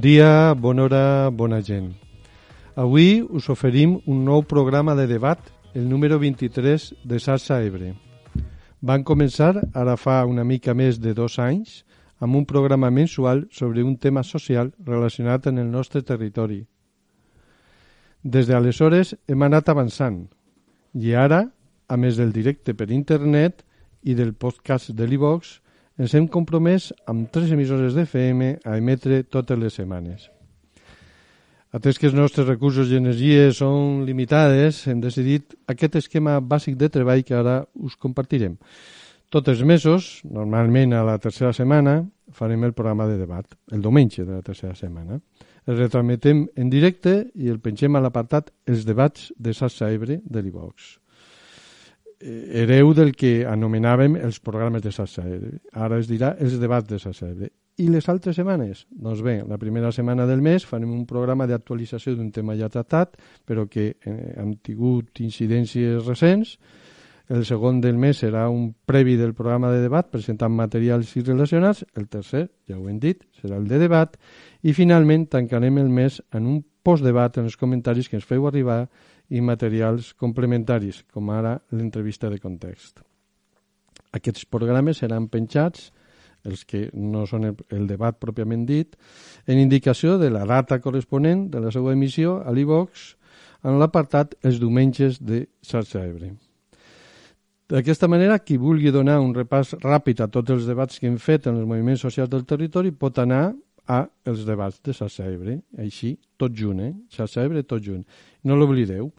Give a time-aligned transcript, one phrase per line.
[0.00, 1.90] Dia, bona hora, bona gent.
[2.74, 5.40] Avui us oferim un nou programa de debat,
[5.74, 7.90] el número 23 de Sarsa Ebre.
[8.80, 11.82] Van començar, ara fa una mica més de dos anys,
[12.16, 16.62] amb un programa mensual sobre un tema social relacionat en el nostre territori.
[18.22, 20.22] Des d'aleshores hem anat avançant
[20.94, 21.44] i ara,
[21.88, 23.66] a més del directe per internet
[24.00, 25.58] i del podcast de l'Ivox,
[26.00, 30.30] ens hem compromès amb tres emissores de FM a emetre totes les setmanes.
[31.76, 36.88] Atès que els nostres recursos i energies són limitades, hem decidit aquest esquema bàsic de
[36.90, 38.56] treball que ara us compartirem.
[39.30, 42.00] Tots els mesos, normalment a la tercera setmana,
[42.34, 45.20] farem el programa de debat, el diumenge de la tercera setmana.
[45.68, 50.42] El retransmetem en directe i el pengem a l'apartat Els debats de Sassa Ebre de
[50.42, 50.96] l'Ivox.
[52.20, 55.54] Eh, hereu del que anomenàvem els programes de Sassaebre.
[55.72, 57.48] Ara es dirà els debats de Sassaebre.
[57.80, 58.82] I les altres setmanes?
[58.92, 63.16] Doncs bé, la primera setmana del mes farem un programa d'actualització d'un tema ja tractat,
[63.48, 66.58] però que eh, han tingut incidències recents.
[67.30, 71.86] El segon del mes serà un previ del programa de debat presentant materials i relacionats.
[71.96, 74.18] El tercer, ja ho hem dit, serà el de debat.
[74.60, 78.84] I finalment tancarem el mes en un postdebat en els comentaris que ens feu arribar
[79.30, 83.00] i materials complementaris, com ara l'entrevista de context.
[84.16, 85.90] Aquests programes seran penjats,
[86.44, 88.96] els que no són el, el debat pròpiament dit,
[89.46, 93.10] en indicació de la data corresponent de la seva emissió a l'IVOX
[93.68, 96.32] en l'apartat els diumenges de Xarxa Ebre.
[97.70, 101.46] D'aquesta manera, qui vulgui donar un repàs ràpid a tots els debats que hem fet
[101.46, 103.52] en els moviments socials del territori pot anar
[103.90, 106.92] a els debats de Xarxa Ebre, així, tot junt, eh?
[107.10, 108.04] Xarxa Ebre, tot junt
[108.46, 109.10] no l'oblideu.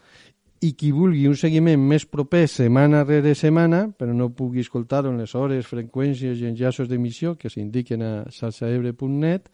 [0.62, 5.18] I qui vulgui un seguiment més proper setmana rere setmana, però no pugui escoltar en
[5.20, 9.50] les hores, freqüències i enllaços d'emissió que s'indiquen a salsaebre.net,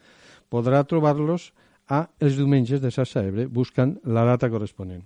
[0.51, 1.53] podrà trobar-los
[1.87, 5.05] a els diumenges de Salsa Ebre, buscant la data corresponent.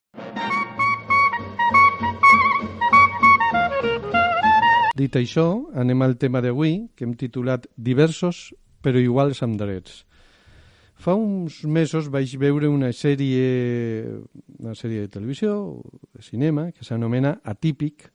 [4.98, 5.46] Dit això,
[5.78, 8.50] anem al tema d'avui, que hem titulat Diversos
[8.82, 10.04] però iguals amb drets.
[11.02, 14.06] Fa uns mesos vaig veure una sèrie,
[14.60, 15.56] una sèrie de televisió,
[16.14, 18.06] de cinema, que s'anomena Atípic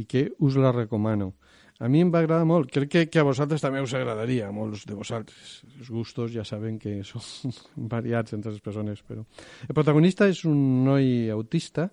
[0.00, 1.34] i que us la recomano.
[1.82, 2.70] A mi em va agradar molt.
[2.72, 5.58] Crec que, que a vosaltres també us agradaria, a molts de vosaltres.
[5.80, 7.52] Els gustos ja saben que són
[7.90, 9.26] variats entre les persones, però...
[9.66, 11.90] El protagonista és un noi autista,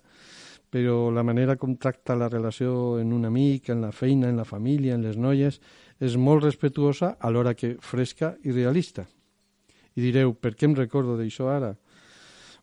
[0.70, 4.46] però la manera com tracta la relació en un amic, en la feina, en la
[4.46, 5.60] família, en les noies,
[6.00, 9.06] és molt respetuosa alhora que fresca i realista.
[9.96, 11.74] I direu, per què em recordo d'això ara?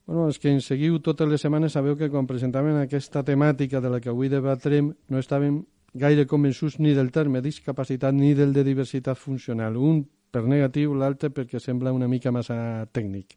[0.06, 3.91] Bueno, és que en seguiu totes les setmanes sabeu que quan presentaven aquesta temàtica de
[3.91, 5.64] la que avui debatrem no estàvem
[5.97, 9.76] gaire convençuts ni del terme discapacitat ni del de diversitat funcional.
[9.76, 13.34] Un per negatiu, l'altre perquè sembla una mica massa tècnic.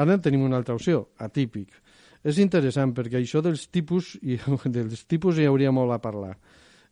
[0.00, 1.74] Ara tenim una altra opció, atípic.
[2.24, 4.38] És interessant perquè això dels tipus, i
[4.76, 6.36] dels tipus hi hauria molt a parlar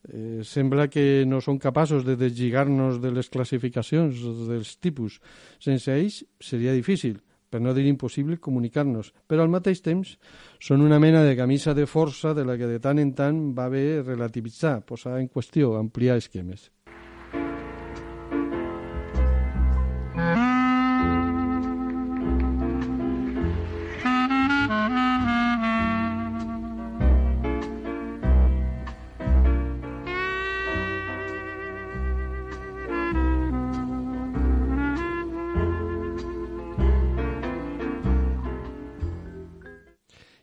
[0.09, 5.21] eh, sembla que no són capaços de deslligar-nos de les classificacions dels tipus.
[5.61, 9.13] Sense ells seria difícil, per no dir impossible, comunicar-nos.
[9.27, 10.17] Però al mateix temps
[10.63, 13.69] són una mena de camisa de força de la que de tant en tant va
[13.69, 16.71] bé relativitzar, posar en qüestió, ampliar esquemes.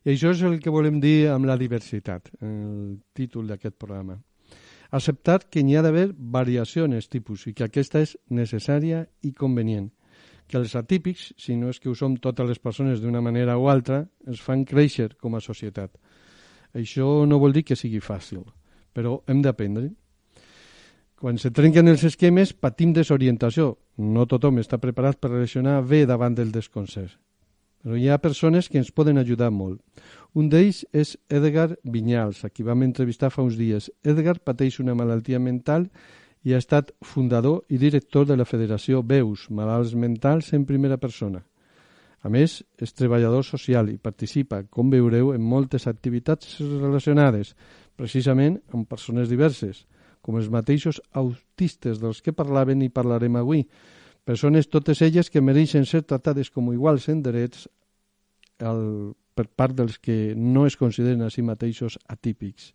[0.07, 4.13] I això és el que volem dir amb la diversitat, el títol d'aquest programa.
[4.95, 9.89] Acceptar que n'hi ha d'haver variacions tipus i que aquesta és necessària i convenient.
[10.47, 13.67] Que els atípics, si no és que ho som totes les persones d'una manera o
[13.67, 15.91] altra, ens fan créixer com a societat.
[16.71, 18.47] Això no vol dir que sigui fàcil,
[18.95, 19.89] però hem d'aprendre.
[21.19, 23.73] Quan se trenquen els esquemes, patim desorientació.
[23.99, 27.19] No tothom està preparat per reaccionar bé davant del desconcert
[27.87, 29.79] però hi ha persones que ens poden ajudar molt.
[30.35, 33.87] Un d'ells és Edgar Vinyals, a qui vam entrevistar fa uns dies.
[34.03, 35.85] Edgar pateix una malaltia mental
[36.43, 41.45] i ha estat fundador i director de la Federació Veus, Malalts Mentals en Primera Persona.
[42.19, 47.53] A més, és treballador social i participa, com veureu, en moltes activitats relacionades,
[47.95, 49.85] precisament amb persones diverses,
[50.19, 53.63] com els mateixos autistes dels que parlaven i parlarem avui,
[54.27, 57.69] persones totes elles que mereixen ser tractades com iguals en drets
[58.59, 62.71] el, per part dels que no es consideren a si mateixos atípics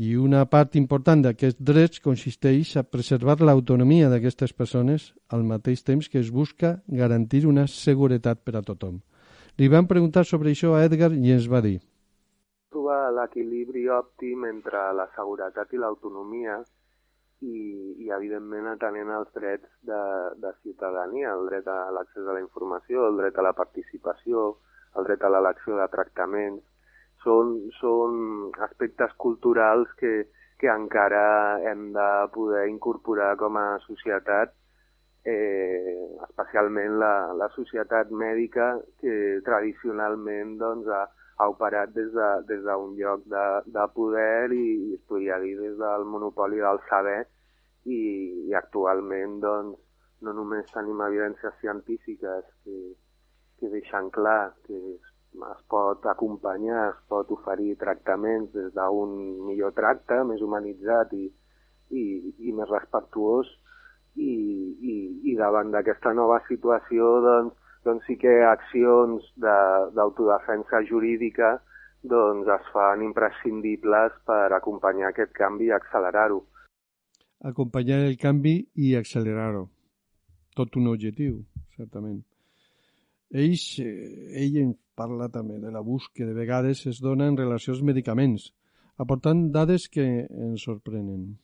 [0.00, 6.08] i una part important d'aquests drets consisteix a preservar l'autonomia d'aquestes persones al mateix temps
[6.08, 9.00] que es busca garantir una seguretat per a tothom.
[9.58, 11.80] Li van preguntar sobre això a Edgar i ens va dir
[12.70, 16.60] trobar l'equilibri òptim entre la seguretat i l'autonomia
[17.40, 17.56] i,
[18.04, 20.00] i, evidentment, atenent els drets de,
[20.42, 24.58] de ciutadania, el dret a l'accés a la informació, el dret a la participació,
[24.96, 26.64] el dret a l'elecció de tractaments,
[27.24, 28.14] són, són
[28.66, 30.12] aspectes culturals que,
[30.60, 34.54] que encara hem de poder incorporar com a societat,
[35.24, 35.96] eh,
[36.28, 38.72] especialment la, la societat mèdica
[39.02, 41.02] que tradicionalment doncs, ha,
[41.40, 42.64] ha operat des d'un de, des
[43.02, 43.44] lloc de,
[43.76, 47.20] de poder i, i es podria dir des del monopoli del saber
[47.84, 48.00] i,
[48.48, 49.78] i actualment doncs,
[50.20, 52.76] no només tenim evidències científiques que,
[53.60, 54.78] que deixen clar que
[55.30, 59.14] es pot acompanyar, es pot oferir tractaments des d'un
[59.46, 61.26] millor tracte, més humanitzat i,
[61.90, 62.04] i,
[62.48, 63.50] i més respectuós
[64.16, 64.32] i,
[64.92, 64.94] i,
[65.30, 71.58] i davant d'aquesta nova situació doncs, doncs sí que accions d'autodefensa de, jurídica
[72.02, 76.40] doncs es fan imprescindibles per acompanyar aquest canvi i accelerar-ho.
[77.50, 79.68] Acompanyar el canvi i accelerar-ho.
[80.56, 81.40] Tot un objectiu,
[81.76, 82.20] certament.
[83.30, 87.72] Ells, eh, ell en parla també de l'abús que de vegades es dona en relació
[87.74, 88.50] als medicaments,
[88.98, 91.38] aportant dades que ens sorprenen.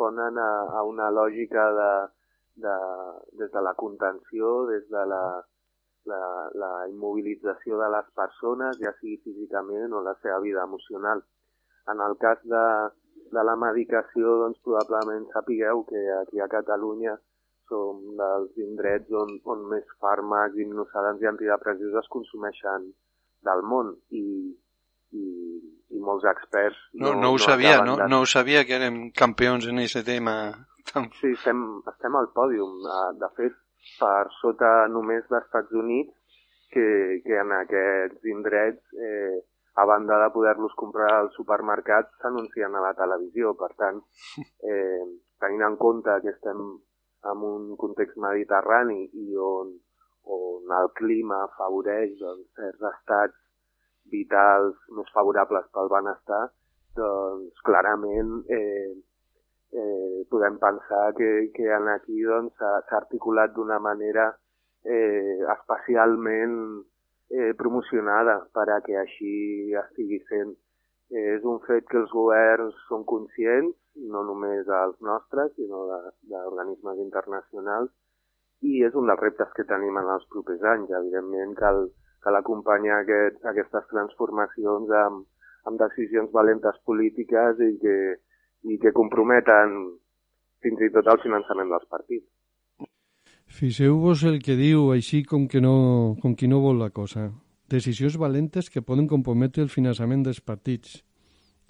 [0.00, 1.90] Ponen a, a una lògica de,
[2.64, 2.76] de,
[3.40, 5.22] des de la contenció, des de la,
[6.08, 6.20] la,
[6.54, 11.22] la immobilització de les persones, ja sigui físicament o la seva vida emocional.
[11.92, 12.66] En el cas de,
[13.36, 17.16] de la medicació, doncs probablement sapigueu que aquí a Catalunya
[17.68, 22.90] som dels indrets on, on més fàrmacs, hipnosedants i antidepressius es consumeixen
[23.46, 24.24] del món i,
[25.12, 25.24] i,
[25.94, 26.78] i molts experts...
[26.94, 27.96] No, no, no ho no sabia, no?
[28.00, 28.08] De...
[28.12, 30.36] No ho sabia que érem campions en aquest tema.
[31.20, 32.78] Sí, estem, estem al pòdium.
[33.20, 33.58] De fet,
[33.98, 36.14] per sota només dels Estats Units,
[36.72, 36.86] que,
[37.26, 39.36] que en aquests indrets, eh,
[39.76, 43.54] a banda de poder-los comprar al supermercat, s'anuncien a la televisió.
[43.58, 44.02] Per tant,
[44.70, 45.04] eh,
[45.42, 46.62] tenint en compte que estem
[47.32, 49.72] en un context mediterrani i on,
[50.36, 53.42] on el clima afavoreix doncs, certs estats
[54.12, 56.44] vitals més favorables pel benestar,
[56.96, 58.94] doncs clarament eh,
[59.72, 64.28] eh, podem pensar que, que en aquí doncs, s'ha doncs, articulat d'una manera
[64.84, 66.56] eh, especialment
[67.30, 70.54] eh, promocionada per a que així estigui sent.
[71.10, 75.84] Eh, és un fet que els governs són conscients no només als nostres, sinó
[76.30, 77.90] d'organismes internacionals,
[78.64, 80.92] i és un dels reptes que tenim en els propers anys.
[81.00, 81.82] Evidentment, cal,
[82.24, 85.26] cal acompanyar aquest, aquestes transformacions amb,
[85.68, 87.96] amb decisions valentes polítiques i que,
[88.72, 89.76] i que comprometen
[90.64, 92.26] fins i tot el finançament dels partits.
[93.56, 97.30] Fixeu-vos el que diu així com, que no, com qui no vol la cosa.
[97.70, 101.00] Decisions valentes que poden comprometre el finançament dels partits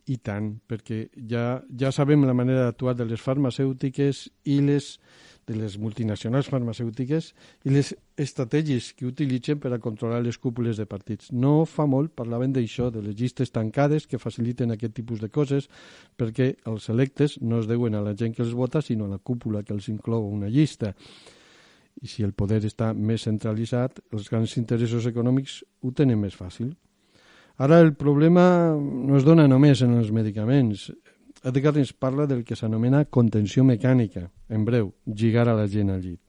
[0.06, 4.94] i tant, perquè ja, ja sabem la manera d'actuar de les farmacèutiques i les
[5.46, 7.28] de les multinacionals farmacèutiques
[7.64, 11.30] i les estratègies que utilitzen per a controlar les cúpules de partits.
[11.30, 15.68] No fa molt parlaven d'això, de les llistes tancades que faciliten aquest tipus de coses
[16.18, 19.22] perquè els electes no es deuen a la gent que els vota, sinó a la
[19.22, 20.96] cúpula que els inclou una llista.
[22.02, 26.74] I si el poder està més centralitzat, els grans interessos econòmics ho tenen més fàcil.
[27.58, 30.90] Ara el problema no es dona només en els medicaments.
[31.48, 36.02] Edgar ens parla del que s'anomena contenció mecànica, en breu, lligar a la gent al
[36.04, 36.20] llit.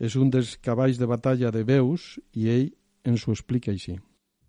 [0.00, 2.66] És un dels cavalls de batalla de veus i ell
[3.06, 3.94] ens ho explica així.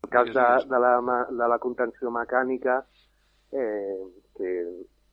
[0.02, 0.96] El cas de, de, la,
[1.30, 2.80] de la contenció mecànica,
[3.54, 4.00] eh,
[4.40, 4.54] que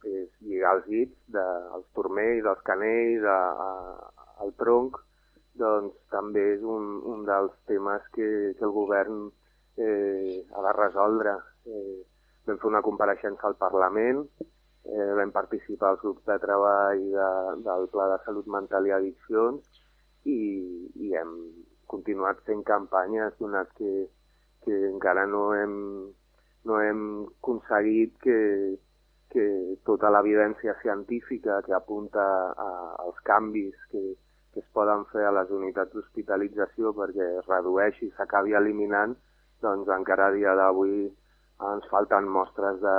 [0.09, 4.97] és lligar els dits dels turmells, dels canells, a, a, al tronc,
[5.61, 9.27] doncs també és un, un dels temes que, que el govern
[9.79, 11.35] eh, ha de resoldre.
[11.67, 11.99] Eh,
[12.49, 14.25] vam fer una compareixença al Parlament,
[14.89, 17.31] eh, vam participar als grups de treball de,
[17.67, 19.83] del Pla de Salut Mental i Addiccions
[20.25, 20.39] i,
[21.05, 21.35] i hem
[21.89, 24.09] continuat fent campanyes donat que,
[24.65, 25.75] que encara no hem,
[26.69, 28.39] no hem aconseguit que,
[29.33, 29.45] que
[29.89, 32.69] tota l'evidència científica que apunta a,
[33.05, 34.03] als canvis que,
[34.53, 39.17] que es poden fer a les unitats d'hospitalització perquè es redueixi i s'acabi eliminant,
[39.65, 41.09] doncs encara a dia d'avui
[41.73, 42.97] ens falten mostres de,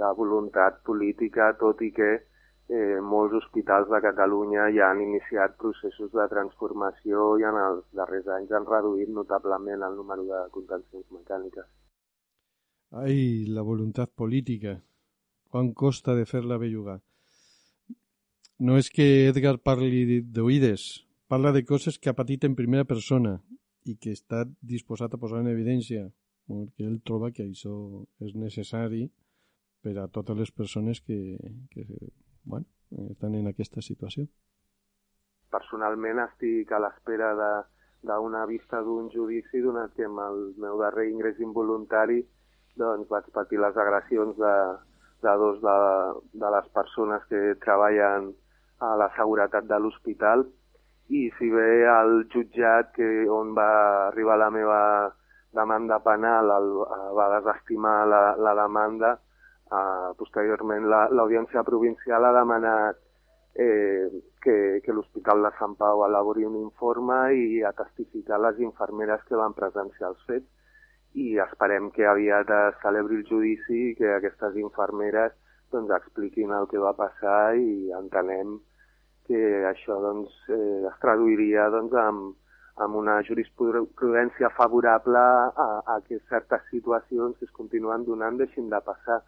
[0.00, 6.10] de voluntat política, tot i que eh, molts hospitals de Catalunya ja han iniciat processos
[6.14, 11.68] de transformació i en els darrers anys han reduït notablement el número de contencions mecàniques.
[12.92, 14.76] Ai, la voluntat política.
[15.52, 16.98] Quan costa de fer-la bellugar.
[18.60, 23.40] No és que Edgar parli d'oïdes, parla de coses que ha patit en primera persona
[23.84, 26.06] i que està disposat a posar en evidència,
[26.48, 27.74] perquè ell troba que això
[28.22, 29.06] és necessari
[29.82, 31.18] per a totes les persones que,
[31.72, 31.86] que
[32.44, 32.66] bueno,
[33.10, 34.26] estan en aquesta situació.
[35.52, 37.32] Personalment estic a l'espera
[38.02, 42.22] d'una vista d'un judici donat que amb el meu darrer ingrés involuntari
[42.78, 44.54] doncs vaig patir les agressions de,
[45.22, 45.76] de dos de,
[46.40, 48.32] de les persones que treballen
[48.80, 50.46] a la seguretat de l'hospital
[51.08, 53.72] i si bé el jutjat que on va
[54.08, 54.80] arribar la meva
[55.52, 56.70] demanda penal el,
[57.18, 59.18] va desestimar la, la demanda,
[59.72, 60.84] Uh, posteriorment,
[61.16, 62.98] l'Audiència la, Provincial ha demanat
[63.56, 64.04] eh,
[64.44, 69.38] que, que l'Hospital de Sant Pau elabori un informe i a testificar les infermeres que
[69.40, 70.44] van presenciar els fets.
[71.16, 75.32] I esperem que aviat es celebri el judici i que aquestes infermeres
[75.72, 78.58] doncs, expliquin el que va passar i entenem
[79.28, 82.34] que això doncs, eh, es traduiria doncs, amb,
[82.82, 88.80] amb una jurisprudència favorable a, a que certes situacions que es continuen donant deixin de
[88.84, 89.20] passar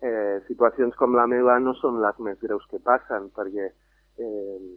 [0.00, 4.70] eh, situacions com la meva no són les més greus que passen, perquè eh,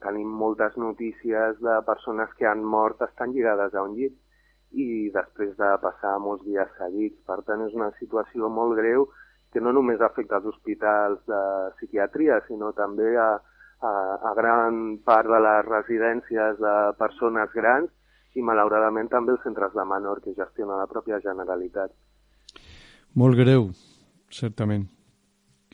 [0.00, 4.16] tenim moltes notícies de persones que han mort estan lligades a un llit
[4.70, 7.18] i després de passar molts dies seguits.
[7.26, 9.08] Per tant, és una situació molt greu
[9.52, 11.40] que no només afecta els hospitals de
[11.76, 13.32] psiquiatria, sinó també a,
[13.80, 13.92] a,
[14.30, 17.90] a gran part de les residències de persones grans
[18.36, 21.92] i malauradament també els centres de menor que gestiona la pròpia Generalitat.
[23.18, 23.70] Molt greu,
[24.30, 24.86] certament.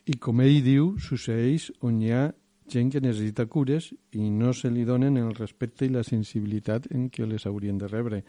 [0.06, 2.26] I com ell diu, succeeix on hi ha
[2.72, 7.10] gent que necessita cures i no se li donen el respecte i la sensibilitat en
[7.10, 8.22] què les haurien de rebre.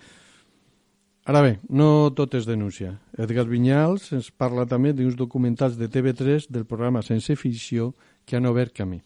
[1.27, 2.93] Ara bé, no tot és denúncia.
[3.19, 7.93] Edgar Vinyals ens parla també d'uns documentals de TV3 del programa Sense Ficció
[8.25, 9.01] que han obert camí.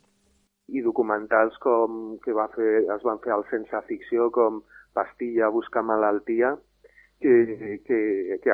[0.71, 4.61] I documentals com que va fer, es van fer al Sense Ficció com
[4.95, 6.55] Pastilla busca malaltia,
[7.21, 8.51] que, que, que,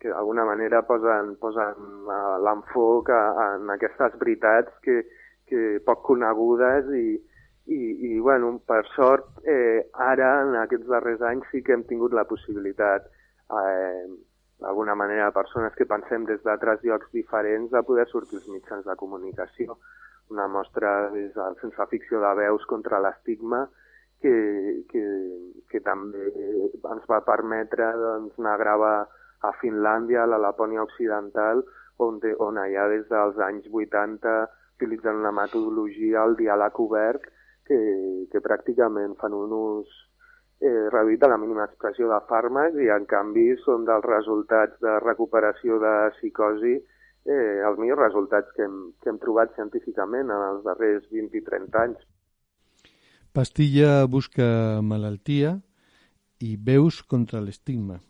[0.00, 2.08] que d'alguna manera posen, posen
[2.42, 5.04] l'enfoc en aquestes veritats que,
[5.46, 7.06] que poc conegudes i,
[7.68, 12.16] i, i bueno, per sort, eh, ara, en aquests darrers anys, sí que hem tingut
[12.16, 13.06] la possibilitat,
[13.60, 14.08] eh,
[14.58, 18.96] d'alguna manera, persones que pensem des d'altres llocs diferents, de poder sortir als mitjans de
[18.98, 19.78] comunicació.
[20.34, 23.62] Una mostra és el Sense Ficció de Veus contra l'estigma,
[24.20, 24.34] que,
[24.90, 25.04] que,
[25.70, 26.26] que també
[26.92, 28.96] ens va permetre doncs, anar a gravar
[29.46, 31.62] a Finlàndia, a la Lapònia Occidental,
[32.02, 34.34] on, de, on allà des dels anys 80
[34.78, 37.24] utilitzen una metodologia, el diàleg obert,
[37.68, 37.78] que,
[38.32, 39.88] que pràcticament fan un ús
[40.60, 44.94] eh, reduït a la mínima expressió de fàrmacs i en canvi són dels resultats de
[45.04, 46.78] recuperació de psicosi
[47.28, 51.44] eh, els millors resultats que hem, que hem trobat científicament en els darrers 20 i
[51.44, 52.04] 30 anys.
[53.36, 55.58] Pastilla busca malaltia
[56.42, 58.00] i veus contra l'estigma.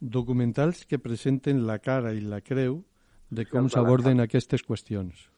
[0.00, 2.80] Documentals que presenten la cara i la creu
[3.30, 5.28] de com s'aborden aquestes qüestions.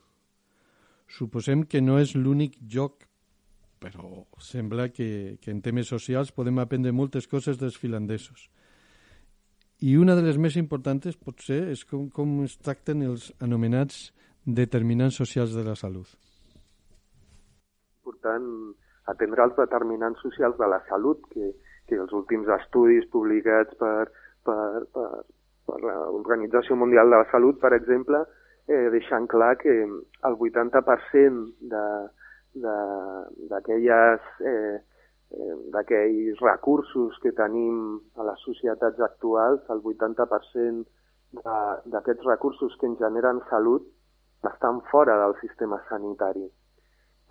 [1.13, 3.05] Suposem que no és l'únic joc,
[3.83, 8.49] però sembla que, que en temes socials podem aprendre moltes coses dels finlandesos.
[9.83, 14.13] I una de les més importants potser és com, com es tracten els anomenats
[14.47, 16.07] determinants socials de la salut.
[18.07, 18.47] Per tant,
[19.11, 21.51] atendre els determinants socials de la salut, que,
[21.91, 24.07] que els últims estudis publicats per,
[24.47, 25.09] per, per,
[25.67, 28.23] per l'Organització Mundial de la Salut, per exemple,
[28.69, 31.43] eh, deixant clar que el 80%
[33.51, 34.79] d'aquelles eh,
[35.73, 40.85] d'aquells recursos que tenim a les societats actuals, el 80%
[41.93, 43.87] d'aquests recursos que ens generen salut
[44.51, 46.45] estan fora del sistema sanitari.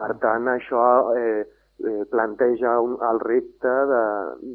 [0.01, 1.43] Per tant, això eh,
[1.85, 4.03] eh, planteja un, el repte de,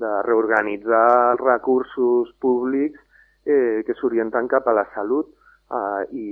[0.03, 2.99] de reorganitzar els recursos públics
[3.47, 5.31] eh, que s'orienten cap a la salut
[5.71, 6.26] eh, i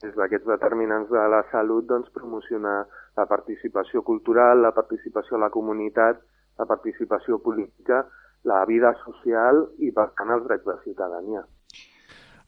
[0.00, 2.84] des d'aquests determinants de la salut doncs, promocionar
[3.16, 6.22] la participació cultural, la participació a la comunitat,
[6.60, 8.04] la participació política,
[8.44, 11.42] la vida social i, per tant, els drets de ciutadania.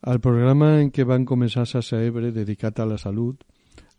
[0.03, 3.45] Al programa en què van començar Sassa Ebre, dedicat a la salut,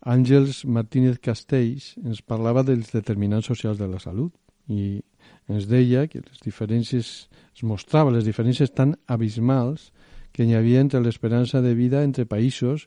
[0.04, 4.34] Àngels Martínez Castells ens parlava dels determinants socials de la salut
[4.68, 5.00] i
[5.48, 7.12] ens deia que les diferències,
[7.56, 9.90] es mostrava les diferències tan abismals
[10.36, 12.84] que hi havia entre l'esperança de vida entre països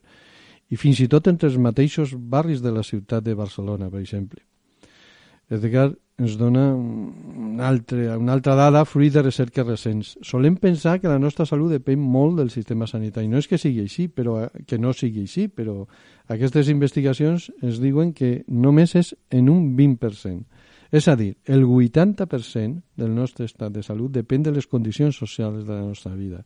[0.69, 4.43] i fins i tot entre els mateixos barris de la ciutat de Barcelona, per exemple.
[5.49, 10.15] Edgar ens dona una altra, una altra dada fruit de recerques recents.
[10.25, 13.29] Solem pensar que la nostra salut depèn molt del sistema sanitari.
[13.29, 15.83] No és que sigui així, però que no sigui així, però
[16.33, 20.41] aquestes investigacions ens diuen que només és en un 20%.
[20.89, 25.67] És a dir, el 80% del nostre estat de salut depèn de les condicions socials
[25.67, 26.41] de la nostra vida.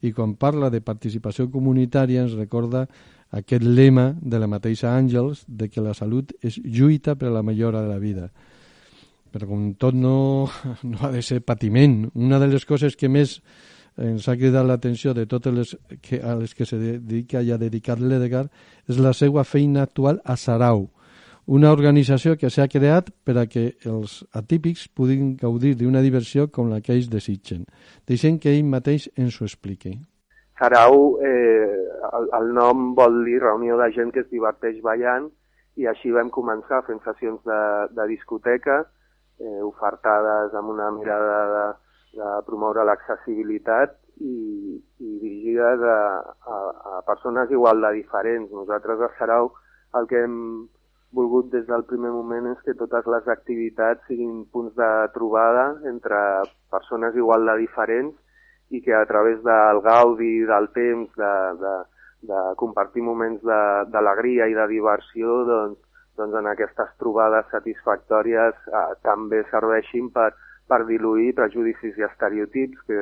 [0.00, 2.86] I quan parla de participació comunitària ens recorda
[3.30, 7.42] aquest lema de la mateixa Àngels de que la salut és lluita per a la
[7.42, 8.30] millora de la vida.
[9.30, 10.48] Però com tot no,
[10.82, 12.08] no ha de ser patiment.
[12.14, 13.38] Una de les coses que més
[14.00, 17.58] ens ha cridat l'atenció de totes les que, a les que se dedica i ha
[17.60, 18.46] dedicat l'Edgar
[18.88, 20.86] és la seva feina actual a Sarau,
[21.50, 26.70] una organització que s'ha creat per a que els atípics puguin gaudir d'una diversió com
[26.70, 27.64] la que ells desitgen.
[28.06, 29.96] Deixem que ell mateix ens ho expliqui.
[30.60, 31.66] Sarau, eh,
[32.12, 35.30] el, el nom vol dir reunió de gent que es diverteix ballant
[35.80, 37.60] i així vam començar fent sessions de,
[37.96, 38.84] de discoteca
[39.40, 41.64] eh, ofertades amb una mirada de,
[42.20, 46.00] de promoure l'accessibilitat i, i dirigides a,
[46.54, 46.58] a,
[46.98, 48.52] a persones igual de diferents.
[48.52, 49.52] Nosaltres a Sarau
[49.98, 50.36] el que hem
[51.12, 56.18] volgut des del primer moment és que totes les activitats siguin punts de trobada entre
[56.70, 58.14] persones igual de diferents
[58.70, 61.32] i que a través del gaudi, del temps, de,
[61.62, 61.74] de,
[62.30, 65.80] de compartir moments d'alegria i de diversió, doncs,
[66.20, 70.30] doncs en aquestes trobades satisfactòries eh, també serveixin per,
[70.68, 73.00] per diluir prejudicis i estereotips que,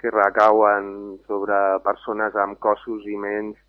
[0.00, 0.88] que recauen
[1.28, 3.60] sobre persones amb cossos i ments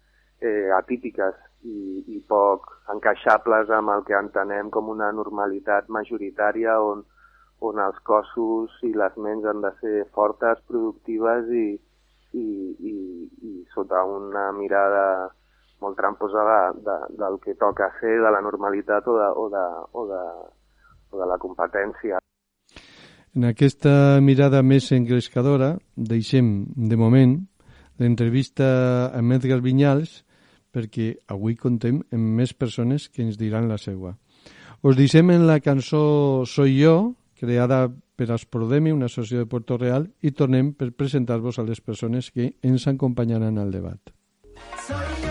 [0.41, 1.36] eh, atípiques
[1.67, 7.03] i, i poc encaixables amb el que entenem com una normalitat majoritària on,
[7.70, 11.68] on els cossos i les ments han de ser fortes, productives i,
[12.33, 12.46] i,
[12.92, 12.96] i,
[13.50, 15.07] i sota una mirada
[15.81, 19.66] molt tramposa de, de, del que toca fer, de la normalitat o de, o de,
[19.94, 20.24] o de,
[21.11, 22.22] o de la competència.
[23.37, 27.35] En aquesta mirada més engrescadora deixem, de moment,
[28.01, 30.24] l'entrevista amb Edgar Vinyals
[30.74, 34.16] perquè avui contem amb més persones que ens diran la seva.
[34.85, 37.87] Us deixem en la cançó Soy yo, creada
[38.18, 42.51] per Asprodemi, una associació de Puerto Real, i tornem per presentar-vos a les persones que
[42.61, 44.13] ens acompanyaran al debat.
[44.85, 45.26] Soy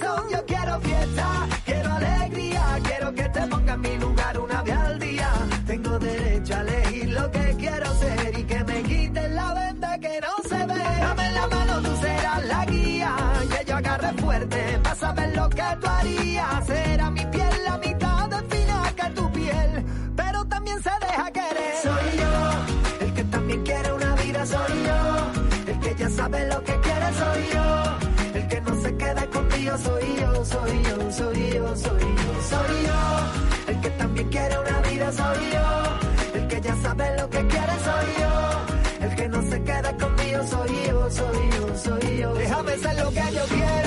[0.00, 0.44] yo.
[0.46, 5.30] quiero fiesta, quiero alegría, quiero que te ponga en mi lugar una vez al día.
[5.66, 10.20] Tengo derecho a elegir lo que quiero ser y que me quiten la venda que
[10.20, 10.82] no se ve.
[11.00, 13.16] Dame la mano, tú serás la guía,
[13.50, 16.66] que yo agarre fuerte para saber lo que tú harías.
[16.66, 17.10] Será
[43.14, 43.81] que yo quiera.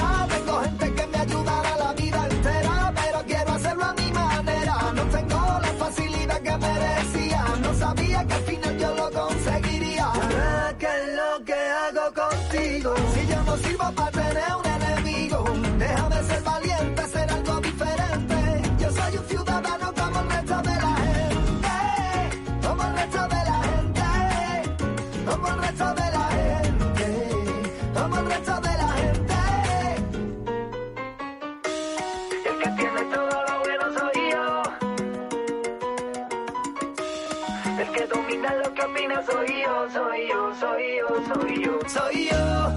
[41.28, 42.72] Soy yo, soy yo.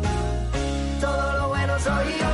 [1.00, 1.94] Todo lo bueno soy yo.
[1.96, 2.27] Soy yo.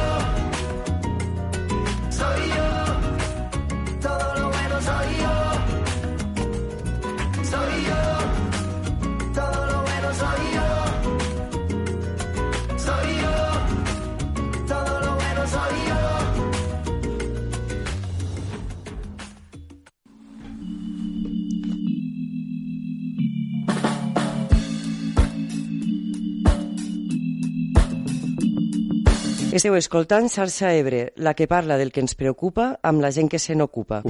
[29.54, 33.38] Esteu escoltant Xarxa Ebre, la que parla del que ens preocupa amb la gent que
[33.38, 34.00] se n'ocupa.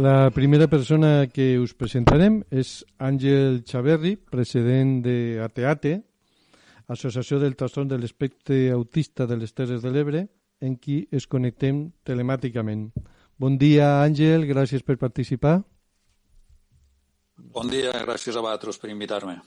[0.00, 5.98] La primera persona que us presentarem és Àngel Xaverri, president de ATEATE,
[6.90, 10.24] Associació del Trastorn de l'Espectre Autista de les Terres de l'Ebre,
[10.60, 12.88] en qui es connectem telemàticament.
[13.40, 15.60] Bon dia, Àngel, gràcies per participar.
[17.54, 19.38] Bon dia, gràcies a vosaltres per invitar-me.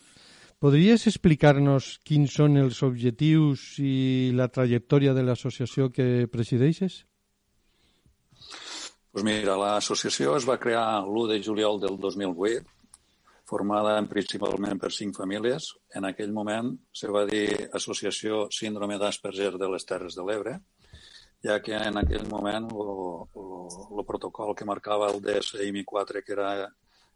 [0.63, 7.01] Podries explicar-nos quins són els objectius i la trajectòria de l'associació que presideixes?
[9.11, 12.63] Pues mira, l'associació es va crear l'1 de juliol del 2008,
[13.53, 15.69] formada principalment per cinc famílies.
[15.97, 20.55] En aquell moment se va dir Associació Síndrome d'Asperger de les Terres de l'Ebre,
[21.45, 26.69] ja que en aquell moment el protocol que marcava el DSM-4, que era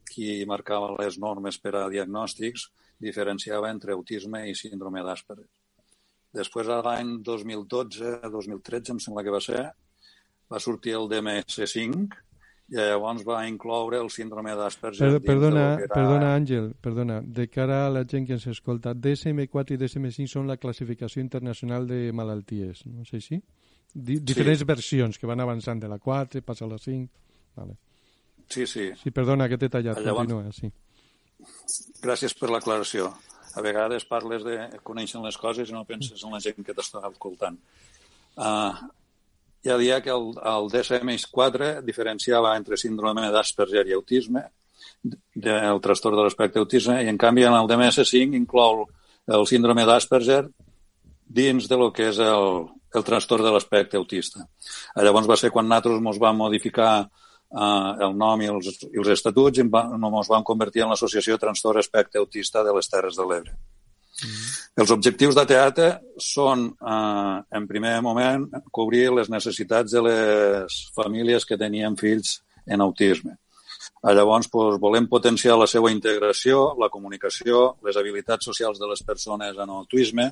[0.07, 2.69] qui marcava les normes per a diagnòstics,
[3.01, 5.49] diferenciava entre autisme i síndrome d'Asperger.
[6.37, 9.63] Després, l'any 2012-2013, em sembla que va ser,
[10.51, 12.26] va sortir el DMS5 i
[12.73, 15.11] llavors va incloure el síndrome d'Asperger.
[15.17, 15.93] Per, perdona, era...
[15.93, 17.21] perdona, Àngel, perdona.
[17.21, 21.87] De cara a la gent que ens escolta, DSM-4 i DSM-5 són la classificació internacional
[21.87, 23.39] de malalties, no sé si?
[23.93, 24.67] Di diferents sí.
[24.67, 27.07] versions que van avançant de la 4, passa a la 5...
[27.57, 27.77] Vale.
[28.49, 28.91] Sí, sí.
[29.01, 29.99] Sí, perdona, que t'he tallat.
[30.03, 30.69] Llavors, Continua, sí.
[32.03, 33.09] Gràcies per l'aclaració.
[33.57, 37.01] A vegades parles de conèixer les coses i no penses en la gent que t'està
[37.09, 37.57] escoltant.
[38.37, 38.69] Uh,
[39.65, 44.45] ja dia que el, el DSM-4 diferenciava entre síndrome d'Asperger i autisme,
[45.03, 48.85] del trastorn de l'espectre autisme, i en canvi en el DMS5 inclou
[49.27, 50.45] el síndrome d'Asperger
[51.27, 54.45] dins de lo que és el, el trastorn de l'espectre autista.
[54.95, 59.11] Llavors va ser quan nosaltres ens vam modificar eh, el nom i els, i els
[59.17, 63.27] estatuts i ens va, vam convertir en l'Associació Trastorn Espectre Autista de les Terres de
[63.27, 63.57] l'Ebre.
[64.17, 64.45] Mm.
[64.81, 71.45] Els objectius de teatre són, eh, en primer moment, cobrir les necessitats de les famílies
[71.45, 73.37] que tenien fills en autisme.
[74.03, 79.03] Eh, llavors, doncs, volem potenciar la seva integració, la comunicació, les habilitats socials de les
[79.03, 80.31] persones en autisme,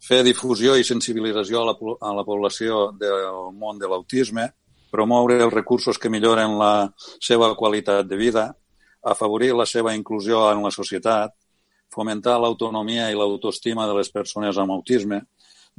[0.00, 4.48] fer difusió i sensibilització a la, a la població del món de l'autisme,
[4.90, 8.48] promoure els recursos que milloren la seva qualitat de vida,
[9.02, 11.36] afavorir la seva inclusió en la societat,
[11.92, 15.22] fomentar l'autonomia i l'autoestima de les persones amb autisme,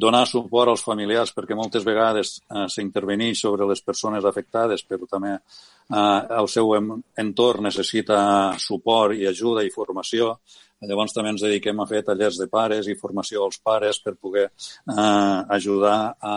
[0.01, 5.35] donar suport als familiars perquè moltes vegades eh, s'interveneix sobre les persones afectades, però també
[5.35, 8.19] eh, el seu entorn necessita
[8.59, 10.35] suport i ajuda i formació.
[10.81, 14.47] Llavors també ens dediquem a fer tallers de pares i formació als pares per poder
[14.47, 16.35] eh, ajudar a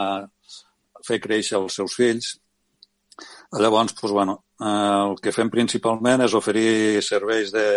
[1.04, 2.34] fer créixer els seus fills.
[3.54, 7.68] Llavors, doncs, bueno, eh, el que fem principalment és oferir serveis de,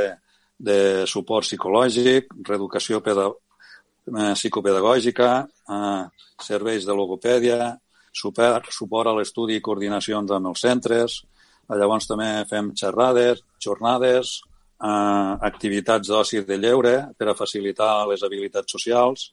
[0.58, 6.04] de suport psicològic, reeducació eh, psicopedagògica, eh,
[6.42, 7.78] serveis de logopèdia,
[8.12, 11.22] suport, suport a l'estudi i coordinacions amb els centres.
[11.70, 14.40] Llavors també fem xerrades, jornades,
[14.82, 19.32] eh, activitats d'oci de lleure per a facilitar les habilitats socials.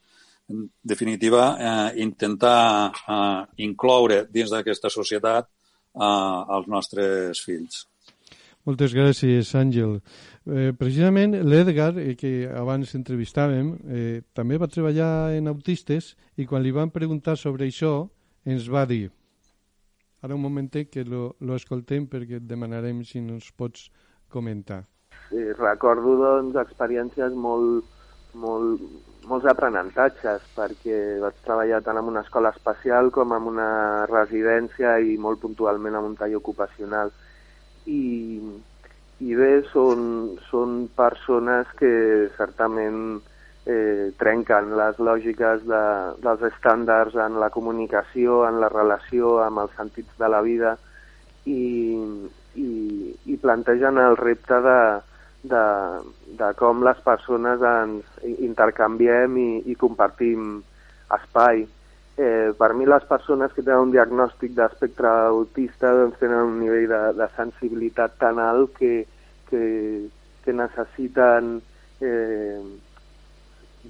[0.48, 7.86] En definitiva, eh, intentar eh, incloure dins d'aquesta societat eh, els nostres fills.
[8.64, 9.98] Moltes gràcies, Àngel.
[10.44, 16.62] Eh, precisament l'Edgar, eh, que abans entrevistàvem, eh, també va treballar en autistes i quan
[16.62, 18.10] li van preguntar sobre això
[18.44, 19.08] ens va dir
[20.24, 23.90] ara un momentet que lo, lo escoltem perquè et demanarem si ens pots
[24.32, 24.84] comentar.
[25.28, 27.84] Sí, recordo doncs experiències molt,
[28.40, 28.80] molt,
[29.28, 33.68] molts aprenentatges perquè vaig treballar tant en una escola especial com en una
[34.08, 37.12] residència i molt puntualment en un tall ocupacional
[37.84, 38.00] i,
[39.20, 41.92] i bé, són, són persones que
[42.36, 43.20] certament
[43.66, 45.84] eh, trenquen les lògiques de,
[46.24, 50.76] dels estàndards en la comunicació, en la relació amb els sentits de la vida
[51.46, 51.62] i,
[52.56, 52.70] i,
[53.30, 54.80] i plantegen el repte de,
[55.54, 55.64] de,
[56.40, 60.62] de com les persones ens intercanviem i, i compartim
[61.14, 61.66] espai.
[62.16, 66.86] Eh, per mi les persones que tenen un diagnòstic d'espectre autista doncs, tenen un nivell
[66.92, 68.92] de, de sensibilitat tan alt que,
[69.48, 69.62] que,
[70.44, 71.56] que necessiten
[71.98, 72.60] eh,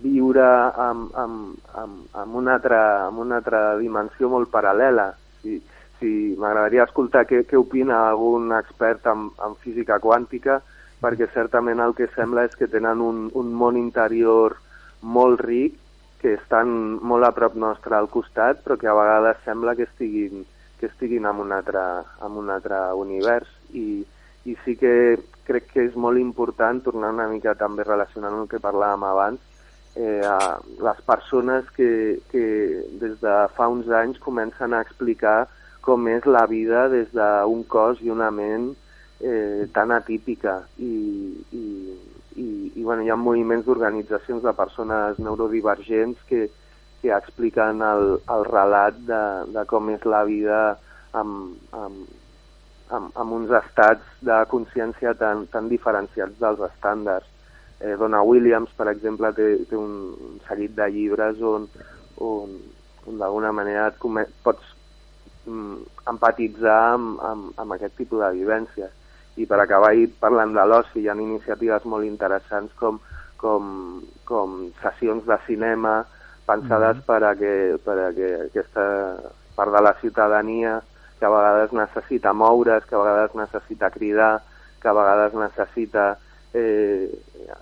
[0.00, 0.46] viure
[0.86, 5.10] amb, amb, amb, amb, una altra, amb una altra dimensió molt paral·lela.
[5.42, 5.60] Si,
[6.00, 10.62] si M'agradaria escoltar què, què opina algun expert en, en física quàntica,
[11.04, 14.56] perquè certament el que sembla és que tenen un, un món interior
[15.04, 15.76] molt ric
[16.24, 16.70] que estan
[17.04, 20.46] molt a prop nostre al costat, però que a vegades sembla que estiguin,
[20.80, 21.82] que estiguin en, un altre,
[22.24, 23.50] en un altre univers.
[23.76, 24.00] I,
[24.48, 28.62] I sí que crec que és molt important, tornar una mica també relacionant el que
[28.64, 29.42] parlàvem abans,
[30.00, 30.56] eh, a
[30.88, 31.90] les persones que,
[32.32, 32.46] que
[33.02, 35.44] des de fa uns anys comencen a explicar
[35.84, 38.70] com és la vida des d'un cos i una ment
[39.20, 40.94] eh, tan atípica i,
[41.52, 41.66] i,
[42.84, 46.48] bueno, hi ha moviments d'organitzacions de persones neurodivergents que,
[47.02, 49.22] que expliquen el, el relat de,
[49.56, 50.60] de com és la vida
[51.16, 52.04] amb, amb,
[52.90, 57.30] amb, amb uns estats de consciència tan, tan diferenciats dels estàndards.
[57.80, 61.66] Eh, Donna Williams, per exemple, té, té un seguit de llibres on,
[62.22, 62.58] on,
[63.08, 63.98] on d'alguna manera et
[64.44, 64.74] pots
[65.46, 65.80] mm,
[66.14, 68.92] empatitzar amb, amb, amb aquest tipus de vivències.
[69.36, 73.00] I per acabar i parlant de l'oci, hi ha iniciatives molt interessants com,
[73.36, 76.04] com, com sessions de cinema
[76.46, 77.06] pensades mm -hmm.
[77.06, 79.16] per, a que, per a que aquesta
[79.56, 80.82] part de la ciutadania
[81.18, 84.42] que a vegades necessita moure's, que a vegades necessita cridar,
[84.80, 86.18] que a vegades necessita
[86.52, 87.08] eh,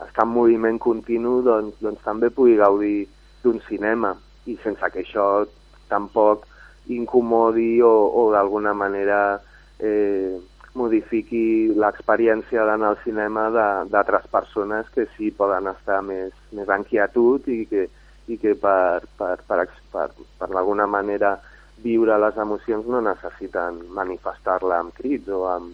[0.06, 3.08] estar en moviment continu, doncs, doncs també pugui gaudir
[3.42, 5.46] d'un cinema i sense que això
[5.88, 6.46] tampoc
[6.90, 9.40] incomodi o, o d'alguna manera
[9.78, 10.40] eh,
[10.78, 17.48] modifiqui l'experiència d'anar al cinema d'altres persones que sí poden estar més, més en quietud
[17.52, 17.86] i que,
[18.32, 20.08] i que per, per, per, per,
[20.38, 21.36] per d'alguna manera
[21.82, 25.72] viure les emocions no necessiten manifestar-la amb crits o amb,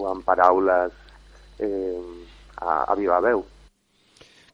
[0.00, 0.94] o amb paraules
[1.58, 2.02] eh,
[2.56, 3.44] a, a viva veu.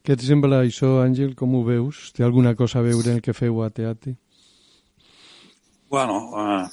[0.07, 1.35] Què et sembla això, Àngel?
[1.39, 2.13] Com ho veus?
[2.15, 4.15] Té alguna cosa a veure en el que feu a teatre?
[5.91, 6.67] Bueno, eh,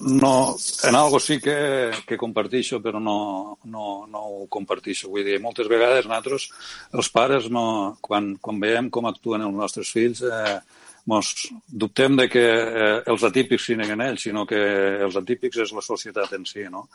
[0.00, 5.10] no, en algo sí que, que compartixo, però no, no, no ho compartixo.
[5.12, 6.48] Vull dir, moltes vegades nosaltres,
[6.92, 7.66] els pares, no,
[8.04, 10.58] quan, quan veiem com actuen els nostres fills, eh,
[11.10, 11.34] mos
[11.68, 14.60] dubtem de que eh, els atípics siguin ells, sinó que
[15.04, 16.88] els atípics és la societat en si, no?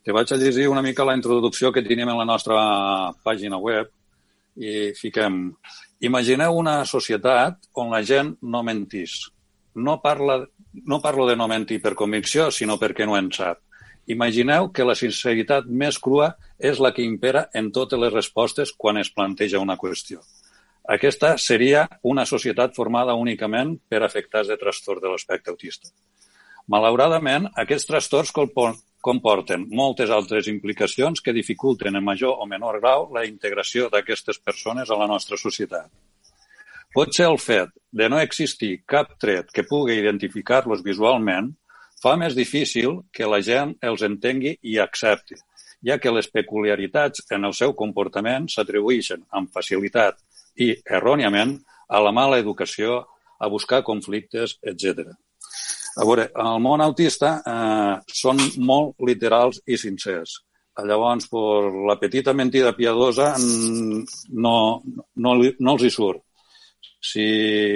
[0.00, 2.56] Te vaig a llegir una mica la introducció que tenim en la nostra
[3.24, 3.90] pàgina web
[4.56, 5.50] i fiquem
[6.00, 9.26] Imagineu una societat on la gent no mentís.
[9.74, 13.60] No, parla, no parlo de no mentir per convicció, sinó perquè no en sap.
[14.10, 18.98] Imagineu que la sinceritat més crua és la que impera en totes les respostes quan
[18.98, 20.20] es planteja una qüestió.
[20.90, 25.92] Aquesta seria una societat formada únicament per afectats de trastorn de l'aspecte autista.
[26.70, 28.32] Malauradament, aquests trastorns
[29.00, 34.90] comporten moltes altres implicacions que dificulten en major o menor grau la integració d'aquestes persones
[34.90, 35.88] a la nostra societat.
[36.90, 41.52] Pot ser el fet de no existir cap tret que pugui identificar-los visualment
[42.02, 45.36] fa més difícil que la gent els entengui i accepti,
[45.86, 50.18] ja que les peculiaritats en el seu comportament s'atribueixen amb facilitat
[50.58, 51.52] i erròniament
[51.88, 53.04] a la mala educació,
[53.38, 55.12] a buscar conflictes, etc.
[55.96, 60.40] A veure, en el món autista eh, són molt literals i sincers.
[60.80, 64.56] Llavors, per la petita mentida piadosa no,
[65.14, 66.24] no, no els hi surt.
[67.00, 67.24] Si,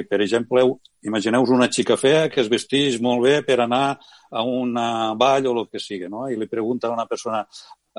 [0.08, 0.62] per exemple,
[1.08, 3.96] imagineu una xica fea que es vesteix molt bé per anar
[4.30, 6.28] a una ball o el que sigui, no?
[6.28, 7.44] i li pregunta a una persona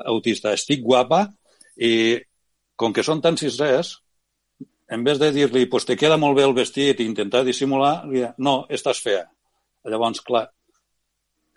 [0.06, 1.24] autista, estic guapa?
[1.76, 2.18] I
[2.78, 3.96] com que són tan sincers,
[4.88, 8.20] en vez de dir-li, pues te queda molt bé el vestit i intentar dissimular, li
[8.20, 9.24] diu, no, estàs fea.
[9.86, 10.44] Llavors, clar,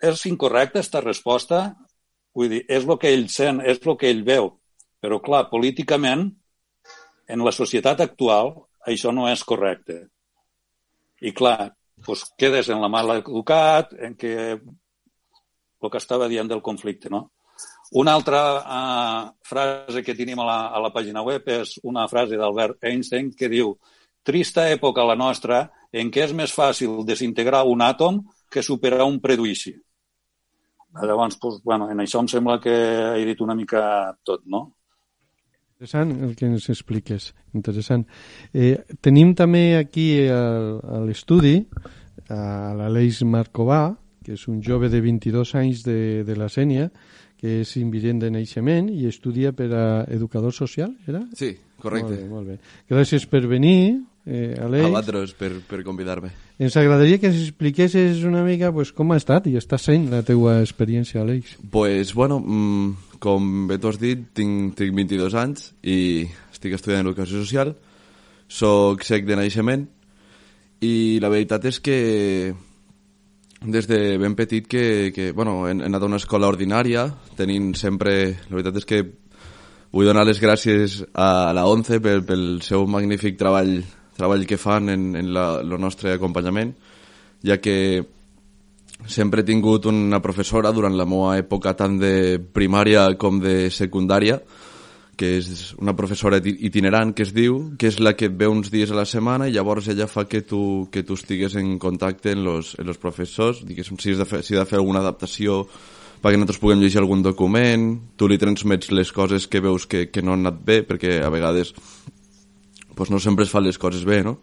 [0.02, 1.60] és incorrecta aquesta resposta?
[2.34, 4.50] Vull dir, és el que ell sent, és el que ell veu.
[5.00, 6.26] Però, clar, políticament,
[7.30, 8.54] en la societat actual,
[8.86, 9.98] això no és correcte.
[11.20, 11.72] I, clar,
[12.06, 14.34] doncs quedes en la mal educat, en què
[15.80, 17.30] el que estava dient del conflicte, no?
[18.00, 22.38] Una altra uh, frase que tenim a la, a la pàgina web és una frase
[22.38, 23.74] d'Albert Einstein que diu
[24.22, 28.20] Trista època la nostra en què és més fàcil desintegrar un àtom
[28.52, 29.72] que superar un prejudici.
[31.00, 32.74] Llavors, doncs, bueno, en això em sembla que
[33.16, 33.82] he dit una mica
[34.26, 34.66] tot, no?
[35.80, 38.02] Interessant el que ens expliques, interessant.
[38.52, 40.36] Eh, tenim també aquí a,
[40.76, 41.54] a l'estudi
[42.28, 43.86] a l'Aleix Marcovà,
[44.20, 46.90] que és un jove de 22 anys de, de la Sènia,
[47.40, 51.22] que és invident de naixement i estudia per a educador social, era?
[51.32, 52.12] Sí, correcte.
[52.12, 52.58] Molt bé, molt bé.
[52.92, 54.84] Gràcies per venir, eh, Aleix.
[54.86, 56.32] A vosaltres per, per convidar-me.
[56.60, 60.22] Ens agradaria que ens expliquessis una mica pues, com ha estat i està sent la
[60.26, 61.56] teua experiència, Aleix.
[61.72, 67.06] Pues, bueno, mmm, com bé tu has dit, tinc, tinc 22 anys i estic estudiant
[67.06, 67.74] educació social,
[68.50, 69.86] soc sec de naixement
[70.82, 71.96] i la veritat és que
[73.60, 77.74] des de ben petit que, que bueno, he, he anat a una escola ordinària, tenint
[77.76, 78.14] sempre...
[78.48, 79.00] La veritat és que
[79.92, 83.82] vull donar les gràcies a la ONCE pel, pel seu magnífic treball
[84.20, 86.74] treball que fan en, en la, el nostre acompanyament,
[87.46, 87.76] ja que
[89.08, 94.40] sempre he tingut una professora durant la meva època tant de primària com de secundària,
[95.20, 98.70] que és una professora itinerant que es diu, que és la que et ve uns
[98.72, 102.32] dies a la setmana i llavors ella fa que tu, que tu estigues en contacte
[102.32, 105.66] amb los, en los professors, diguéssim, si, de fer, si de fer alguna adaptació
[106.20, 107.84] perquè nosaltres puguem llegir algun document,
[108.16, 111.30] tu li transmets les coses que veus que, que no han anat bé, perquè a
[111.32, 111.72] vegades
[113.00, 114.36] pues, no sempre es fan les coses bé, no?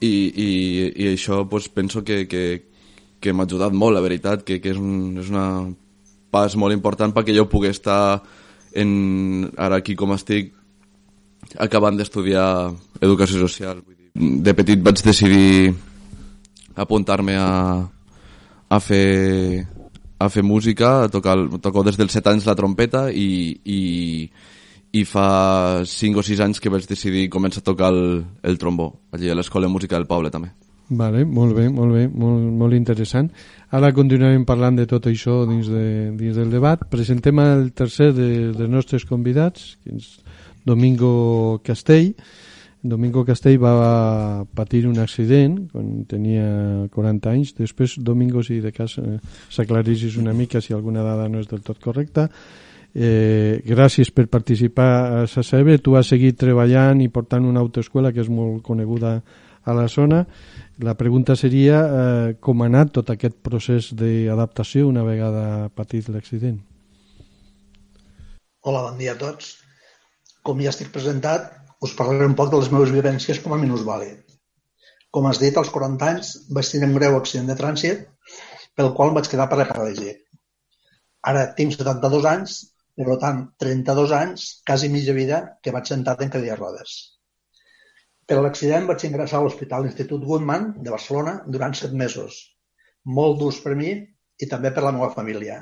[0.00, 0.48] I, i,
[1.04, 2.62] i això pues, penso que, que,
[3.20, 5.44] que m'ha ajudat molt, la veritat, que, que és, un, és una
[6.32, 8.22] pas molt important perquè jo pugui estar
[8.72, 10.54] en, ara aquí com estic
[11.60, 12.72] acabant d'estudiar
[13.04, 13.84] educació social.
[13.84, 15.74] Vull dir, de petit vaig decidir
[16.78, 17.50] apuntar-me a,
[18.68, 19.66] a fer
[20.18, 23.82] a fer música, a tocar, toco des dels 7 anys la trompeta i, i,
[24.92, 28.92] i fa 5 o 6 anys que vaig decidir començar a tocar el, el trombó,
[29.12, 30.54] allí a l'Escola de Música del Poble també.
[30.88, 33.28] Vale, molt bé, molt bé, molt, molt interessant.
[33.76, 36.86] Ara continuarem parlant de tot això dins, de, dins del debat.
[36.88, 40.14] Presentem el tercer de, dels nostres convidats, que és
[40.64, 42.14] Domingo Castell.
[42.80, 47.52] Domingo Castell va patir un accident quan tenia 40 anys.
[47.58, 49.18] Després, Domingo, si de cas eh,
[49.52, 52.30] s'aclarissis una mica si alguna dada no és del tot correcta.
[52.94, 54.90] Eh, gràcies per participar
[55.22, 55.76] a SACEB.
[55.82, 59.20] Tu has seguit treballant i portant una autoescola que és molt coneguda
[59.68, 60.24] a la zona
[60.78, 66.60] la pregunta seria eh, com ha anat tot aquest procés d'adaptació una vegada patit l'accident.
[68.62, 69.56] Hola, bon dia a tots.
[70.46, 71.50] Com ja estic presentat,
[71.82, 74.22] us parlaré un poc de les meves vivències com a minusvàlid.
[75.10, 78.06] Com has dit, als 40 anys vaig tenir un greu accident de trànsit
[78.78, 80.22] pel qual em vaig quedar paraplegíc.
[81.26, 82.58] Ara tinc 72 anys,
[83.06, 86.98] per tant, 32 anys, quasi mitja vida, que vaig sentat en cadira rodes.
[88.28, 92.40] Per l'accident vaig ingressar a l'Hospital Institut Goodman de Barcelona durant set mesos,
[93.18, 95.60] molt durs per mi i també per la meva família.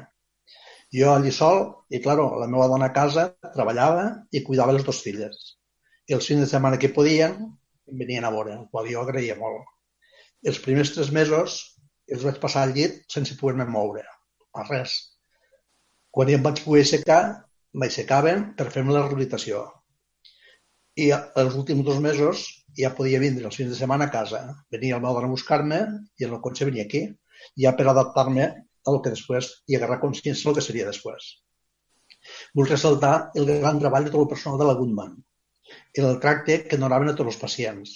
[0.96, 5.02] Jo allí sol i, claro, la meva dona a casa treballava i cuidava les dues
[5.04, 5.38] filles.
[6.08, 7.38] I els fins de setmana que podien
[7.86, 9.66] venien a veure, el qual jo agraïa molt.
[10.46, 11.58] Els primers tres mesos
[12.10, 14.04] els vaig passar al llit sense poder-me moure,
[14.54, 14.96] a res.
[16.16, 17.22] Quan ja em vaig poder aixecar,
[17.76, 19.66] m'aixecaven per fer-me la rehabilitació
[21.04, 22.44] i els últims dos mesos
[22.78, 24.40] ja podia vindre els fins de setmana a casa.
[24.72, 25.80] Venia el meu dona a buscar-me
[26.20, 27.02] i el cotxe venia aquí,
[27.64, 28.46] ja per adaptar-me
[28.88, 31.26] al que després i agarrar consciència del que seria després.
[32.56, 35.12] Vull ressaltar el gran treball de tot el personal de la Goodman
[35.98, 37.92] i el tracte que donaven a tots els pacients.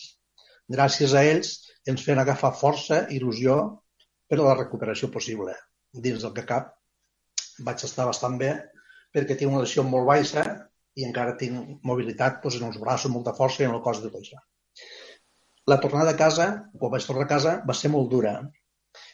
[0.76, 1.54] Gràcies a ells
[1.88, 3.56] ens feien agafar força i il·lusió
[4.28, 5.56] per a la recuperació possible.
[6.04, 6.74] Dins del que cap
[7.66, 8.54] vaig estar bastant bé
[9.14, 10.44] perquè tinc una lesió molt baixa
[10.98, 14.10] i encara tinc mobilitat doncs, en els braços, molta força i en el cos de
[14.10, 14.38] tot això.
[15.70, 16.46] La tornada a casa,
[16.78, 18.34] quan vaig tornar a casa, va ser molt dura.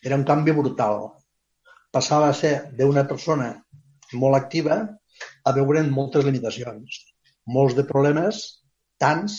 [0.04, 1.10] Era un canvi brutal.
[1.92, 3.50] Passava a ser d'una persona
[4.14, 4.78] molt activa
[5.44, 7.02] a veure moltes limitacions,
[7.56, 8.42] molts de problemes,
[9.00, 9.36] tants,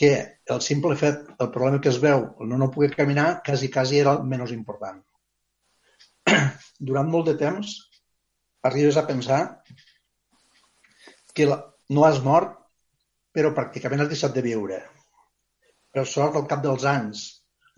[0.00, 0.12] que
[0.54, 4.14] el simple fet, el problema que es veu, no no poder caminar, quasi, quasi era
[4.16, 5.02] el menys important.
[6.90, 7.74] Durant molt de temps
[8.68, 9.40] arribes a pensar
[11.34, 12.56] que no has mort,
[13.34, 14.80] però pràcticament has deixat de viure.
[15.94, 17.22] Per sort, al cap dels anys,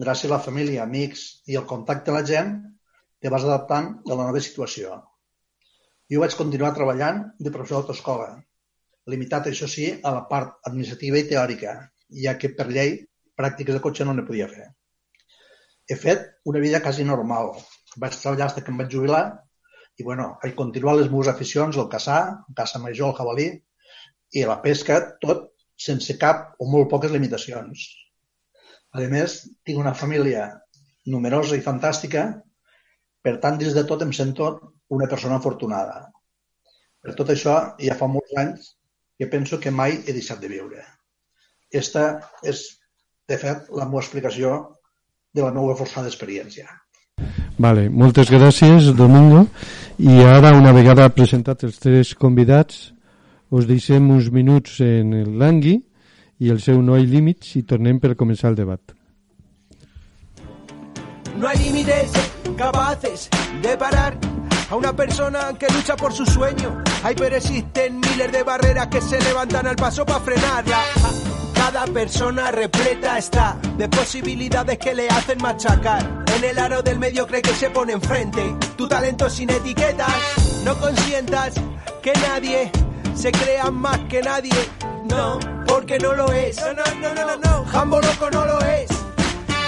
[0.01, 2.55] gràcies a la família, amics i el contacte amb la gent,
[3.23, 4.97] te vas adaptant a la nova situació.
[6.13, 8.33] Jo vaig continuar treballant de professor d'autoescola,
[9.13, 11.77] limitat, això sí, a la part administrativa i teòrica,
[12.25, 12.99] ja que per llei
[13.39, 14.67] pràctiques de cotxe no ne podia fer.
[15.89, 17.55] He fet una vida quasi normal.
[18.03, 19.25] Vaig treballar fins que em vaig jubilar
[19.99, 22.21] i bueno, he continuat les meves aficions, el caçar,
[22.57, 23.49] caça major, el jabalí,
[24.33, 27.85] i la pesca, tot sense cap o molt poques limitacions.
[28.93, 30.49] A més, tinc una família
[31.13, 32.27] numerosa i fantàstica,
[33.23, 34.49] per tant, dins de tot em sento
[34.93, 36.11] una persona afortunada.
[37.03, 38.69] Per tot això, ja fa molts anys
[39.19, 40.85] que penso que mai he deixat de viure.
[41.73, 42.05] Esta
[42.45, 42.63] és,
[43.29, 44.55] de fet, la meva explicació
[45.33, 46.69] de la meva forçada experiència.
[47.63, 49.47] Vale, moltes gràcies, Domingo.
[49.99, 52.93] I ara, una vegada presentat els tres convidats,
[53.53, 55.77] us deixem uns minuts en el Langui
[56.41, 58.81] i el seu No hay límits i tornem per començar el debat.
[61.37, 62.13] No hay límites
[62.57, 63.29] capaces
[63.63, 64.17] de parar
[64.71, 66.83] a una persona que lucha por su sueño.
[67.03, 70.83] Hay pero existen miles de barreras que se levantan al paso para frenarla.
[71.55, 76.22] Cada persona repleta está de posibilidades que le hacen machacar.
[76.37, 78.57] En el aro del medio cree que se pone enfrente.
[78.77, 80.15] Tu talento sin etiquetas.
[80.65, 81.55] No consientas
[82.03, 82.71] que nadie
[83.15, 84.55] se crea más que nadie.
[85.09, 86.57] No, porque no lo es.
[86.59, 87.65] No, no, no, no, no, no.
[87.67, 88.89] Jambo loco no lo es.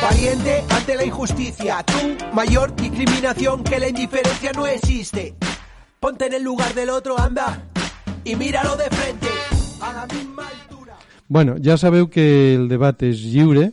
[0.03, 1.83] Valiente ante la injusticia.
[1.85, 5.35] Tú, mayor discriminación que la indiferencia no existe.
[6.01, 7.63] Ponte en el lugar del otro, anda.
[8.25, 9.29] Y míralo de frente.
[9.81, 10.97] A la misma altura.
[11.29, 13.73] Bueno, ja sabeu que el debat és lliure,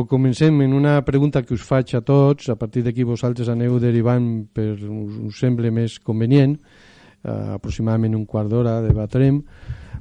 [0.00, 3.78] o comencem en una pregunta que us faig a tots, a partir d'aquí vosaltres aneu
[3.78, 6.56] derivant per us, sembla més convenient,
[7.22, 9.42] eh, aproximadament un quart d'hora debatrem,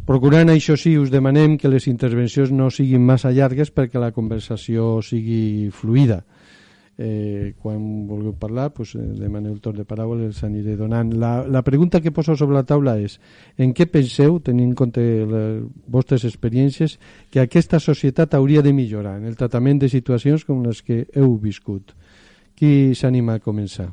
[0.08, 5.00] procurant això sí, us demanem que les intervencions no siguin massa llargues perquè la conversació
[5.06, 6.24] sigui fluida.
[6.24, 6.39] Eh,
[7.62, 11.14] quan vulgueu parlar, pues, eh, demaneu el torn de paraula i els aniré donant.
[11.16, 13.16] La, la pregunta que poso sobre la taula és
[13.58, 16.98] en què penseu, tenint en compte les vostres experiències,
[17.32, 21.38] que aquesta societat hauria de millorar en el tractament de situacions com les que heu
[21.40, 21.96] viscut?
[22.60, 23.88] Qui s'anima a començar?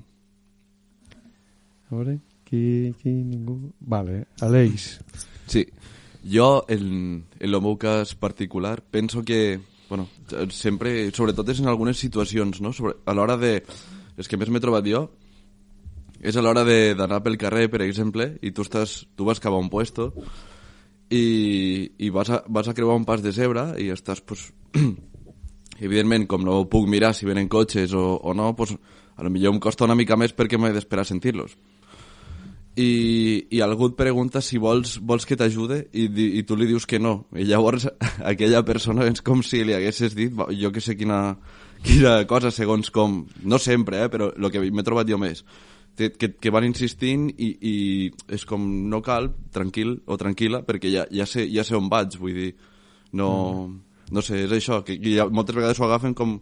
[1.87, 3.71] A veure, qui, qui, ningú...
[3.79, 4.97] Vale, Aleix.
[5.47, 5.63] Sí,
[6.27, 10.09] jo, en, en el meu cas particular, penso que, bueno,
[10.51, 12.73] sempre, sobretot és en algunes situacions, no?
[12.77, 13.61] Sobre, a l'hora de...
[14.17, 15.03] Les que més m'he trobat jo
[16.25, 19.61] és a l'hora d'anar pel carrer, per exemple, i tu, estàs, tu vas cap a
[19.61, 20.09] un puesto
[21.13, 24.49] i, i vas, a, vas a creuar un pas de zebra i estàs, pues,
[25.87, 28.73] evidentment, com no puc mirar si venen cotxes o, o no, pues,
[29.17, 31.57] a lo millor em costa una mica més perquè m'he d'esperar a sentir-los
[32.77, 32.91] i,
[33.51, 36.09] i algú et pregunta si vols, vols que t'ajude i,
[36.39, 37.27] i tu li dius que no.
[37.37, 37.89] I llavors
[38.33, 41.39] aquella persona és com si li haguessis dit jo que sé quina,
[41.87, 45.45] quina cosa segons com, no sempre, eh, però el que m'he trobat jo més
[45.97, 47.75] que, que, que van insistint i, i
[48.37, 52.19] és com no cal, tranquil o tranquil·la perquè ja, ja, sé, ja sé on vaig
[52.21, 52.53] vull dir,
[53.17, 53.31] no,
[54.13, 56.37] no sé, és això que, que ja, moltes vegades ho agafen com,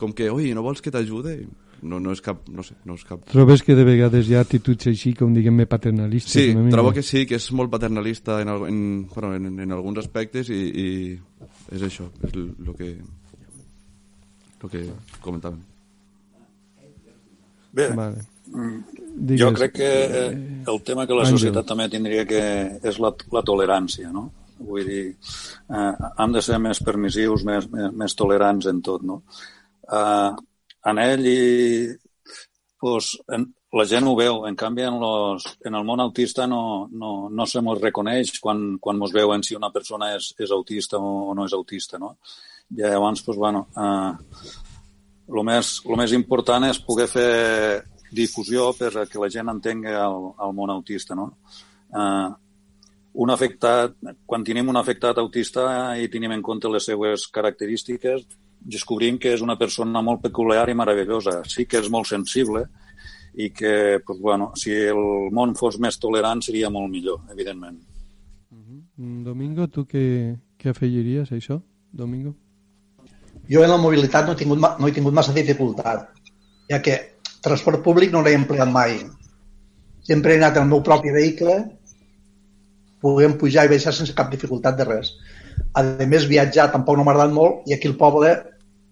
[0.00, 1.36] com que, oi, no vols que t'ajude?
[1.82, 4.40] No, no és cap, no sé, no és cap Trobes que de vegades hi ha
[4.46, 6.32] actituds així, com diguem-ne, paternalistes?
[6.32, 6.76] Sí, una mica?
[6.78, 8.78] trobo que sí, que és molt paternalista en, en,
[9.12, 10.86] bueno, en, en alguns aspectes i, i
[11.76, 12.90] és això, és el que,
[14.62, 14.86] lo que
[15.20, 15.60] comentàvem.
[17.76, 18.24] Bé, Vale.
[18.48, 18.80] mm,
[19.18, 19.40] Digues.
[19.42, 21.36] jo crec que eh, el tema que la Àngel.
[21.36, 22.40] societat també tindria que
[22.82, 24.30] és la, la tolerància, no?
[24.58, 25.04] Vull dir,
[25.68, 25.92] eh,
[26.24, 29.20] hem de ser més permissius, més, més, més tolerants en tot, no?
[29.92, 30.30] Eh,
[30.90, 31.38] en ell i
[32.80, 36.88] pues, en, la gent ho veu, en canvi en, los, en el món autista no,
[36.92, 41.00] no, no se mos reconeix quan, quan mos veuen si una persona és, és autista
[41.00, 42.16] o, no és autista, no?
[42.70, 44.54] I llavors, pues, bueno, eh,
[45.28, 47.82] el més, el més important és poder fer
[48.16, 51.32] difusió per a que la gent entengui el, el món autista, no?
[51.90, 52.30] Eh,
[53.16, 53.94] un afectat,
[54.28, 58.26] quan tenim un afectat autista i tenim en compte les seues característiques,
[58.66, 61.42] descobrim que és una persona molt peculiar i meravellosa.
[61.46, 62.66] Sí que és molt sensible
[63.36, 67.78] i que, pues, bueno, si el món fos més tolerant seria molt millor, evidentment.
[68.96, 71.60] Mm, Domingo, tu què, què afegiries a això?
[71.92, 72.32] Domingo?
[73.50, 76.08] Jo en la mobilitat no he tingut, no he tingut massa dificultat,
[76.70, 76.96] ja que
[77.44, 78.96] transport públic no l'he empleat mai.
[80.08, 81.58] Sempre he anat en el meu propi vehicle,
[83.04, 85.12] puguem pujar i baixar sense cap dificultat de res.
[85.76, 88.32] A més, viatjar tampoc no m'ha agradat molt i aquí al poble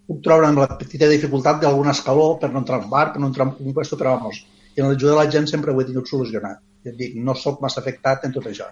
[0.09, 3.31] puc trobar amb la petita dificultat d'algun escaló per no entrar en bar, per no
[3.31, 4.43] entrar en un puesto, però vamos,
[4.77, 6.61] i en l'ajuda de la gent sempre ho he tingut solucionat.
[6.85, 8.69] Ja et dic, no sóc massa afectat en tot això.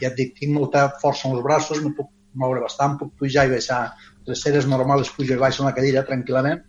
[0.00, 3.46] Ja et dic, tinc molta força en els braços, me puc moure bastant, puc pujar
[3.46, 3.80] i baixar
[4.26, 6.64] les seres normals, pujo i baixo en la cadira tranquil·lament,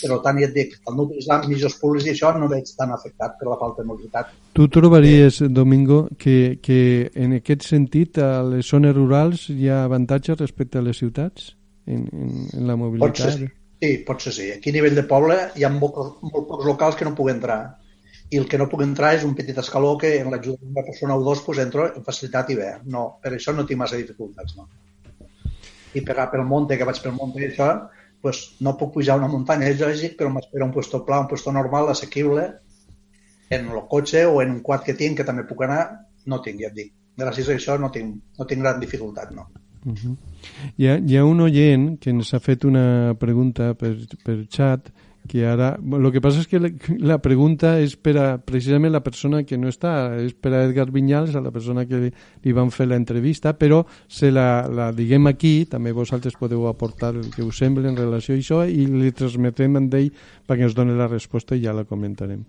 [0.00, 2.90] però tant ja et dic, al no utilitzar mitjos públics i això no veig tan
[2.90, 4.32] afectat per la falta de mobilitat.
[4.56, 10.40] Tu trobaries, Domingo, que, que en aquest sentit a les zones rurals hi ha avantatges
[10.40, 11.52] respecte a les ciutats
[11.86, 13.38] en, en, en la Pot mobilitat?
[13.38, 13.48] ser,
[13.82, 13.92] sí.
[14.06, 14.50] pot ser sí.
[14.52, 17.58] Aquí a nivell de poble hi ha molt, molt pocs locals que no puc entrar.
[18.32, 21.16] I el que no puc entrar és un petit escaló que en l'ajuda d'una persona
[21.18, 22.70] o dos pues, entro amb facilitat i bé.
[22.90, 24.68] No, per això no tinc massa dificultats, no.
[25.94, 27.68] I per, pel monte, que vaig pel monte i això,
[28.24, 31.52] pues, no puc pujar una muntanya, és lògic, però m'espera un puesto pla, un puesto
[31.52, 32.48] normal, assequible,
[33.50, 35.82] en el cotxe o en un quad que tinc, que també puc anar,
[36.26, 36.94] no tinc, ja et dic.
[37.20, 39.46] Gràcies a això no tinc, no tinc gran dificultat, no.
[39.84, 40.16] Uh -huh.
[40.76, 44.92] hi, ha, hi ha un oient que ens ha fet una pregunta per, per xat
[45.26, 45.74] que ara...
[45.80, 46.70] El que passa és que la,
[47.00, 50.90] la pregunta és per a precisament la persona que no està, és per a Edgar
[50.92, 52.10] Vinyals, a la persona que li,
[52.44, 57.14] li van fer la entrevista, però se la, la diguem aquí, també vosaltres podeu aportar
[57.14, 60.12] el que us sembla en relació a això i li transmetem amb ell
[60.46, 62.44] perquè ens doni la resposta i ja la comentarem.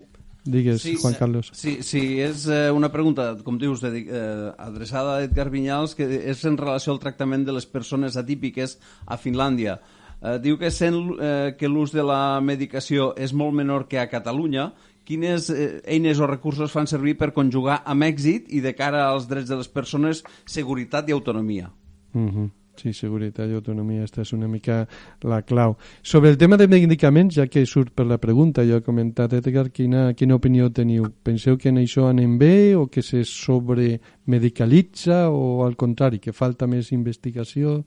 [0.46, 1.50] Digues, Juan eh, Carlos.
[1.52, 6.06] Sí, sí, és eh, una pregunta, com dius, de, eh, adreçada a Edgar Vinyals, que
[6.06, 9.80] és en relació al tractament de les persones atípiques a Finlàndia.
[10.22, 14.08] Eh, diu que sent eh, que l'ús de la medicació és molt menor que a
[14.08, 14.70] Catalunya,
[15.06, 19.28] quines eh, eines o recursos fan servir per conjugar amb èxit i de cara als
[19.30, 21.70] drets de les persones seguretat i autonomia?
[22.14, 22.50] Uh -huh.
[22.76, 24.82] Sí, seguretat i autonomia, aquesta és una mica
[25.24, 25.76] la clau.
[26.02, 29.70] Sobre el tema de medicaments, ja que surt per la pregunta, jo he comentat, Edgar,
[29.72, 31.08] quina, quina opinió teniu?
[31.24, 36.68] Penseu que en això anem bé o que se sobremedicalitza o al contrari, que falta
[36.68, 37.80] més investigació?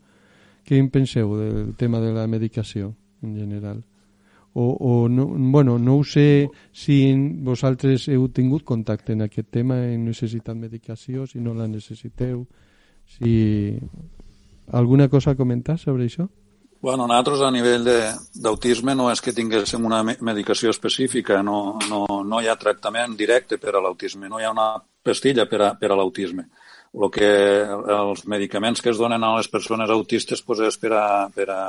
[0.65, 3.83] Què en penseu del tema de la medicació en general?
[4.53, 7.13] O, o no, bueno, no ho sé si
[7.45, 12.47] vosaltres heu tingut contacte en aquest tema, en necessitat medicació, si no la necessiteu,
[13.05, 13.77] si
[14.71, 16.27] Alguna cosa a comentar sobre això?
[16.81, 17.87] Bueno, nosaltres a nivell
[18.39, 23.57] d'autisme no és que tinguéssim una medicació específica, no, no, no hi ha tractament directe
[23.59, 24.69] per a l'autisme, no hi ha una
[25.03, 26.47] pastilla per a, per a l'autisme.
[26.95, 27.29] El que
[27.95, 31.61] els medicaments que es donen a les persones autistes pues, és per a, per a,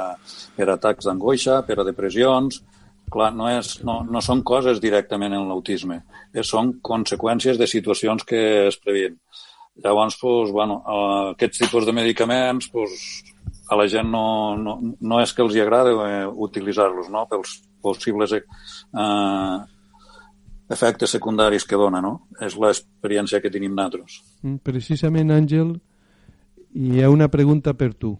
[0.56, 2.62] per a atacs d'angoixa, per a depressions,
[3.10, 6.04] clar, no, és, no, no són coses directament en l'autisme,
[6.46, 9.18] són conseqüències de situacions que es previen.
[9.76, 10.82] Llavors, pues, bueno,
[11.30, 13.24] aquests tipus de medicaments pues,
[13.70, 17.24] a la gent no, no, no és que els hi agrada eh, utilitzar-los no?
[17.30, 19.58] pels possibles eh,
[20.70, 22.26] efectes secundaris que dona, no?
[22.42, 24.20] És l'experiència que tenim nosaltres.
[24.42, 25.78] Mm, precisament, Àngel,
[26.74, 28.16] hi ha una pregunta per tu.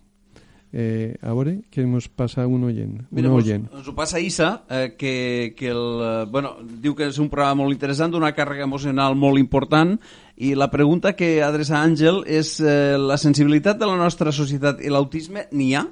[0.71, 2.93] Eh, a veure, què ens passa un oient?
[3.11, 3.65] Mira, oient.
[3.67, 5.15] Ens, ens ho passa Issa, eh, que,
[5.59, 9.43] que el, eh, bueno, diu que és un programa molt interessant, d'una càrrega emocional molt
[9.43, 9.97] important,
[10.41, 14.89] i la pregunta que adreça Àngel és eh, la sensibilitat de la nostra societat i
[14.89, 15.85] l'autisme n'hi ha?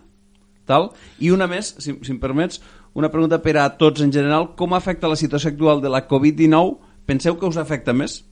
[0.68, 0.88] Tal?
[1.20, 2.62] I una més, si, si em permets,
[2.96, 6.78] una pregunta per a tots en general, com afecta la situació actual de la Covid-19?
[7.08, 8.22] Penseu que us afecta més?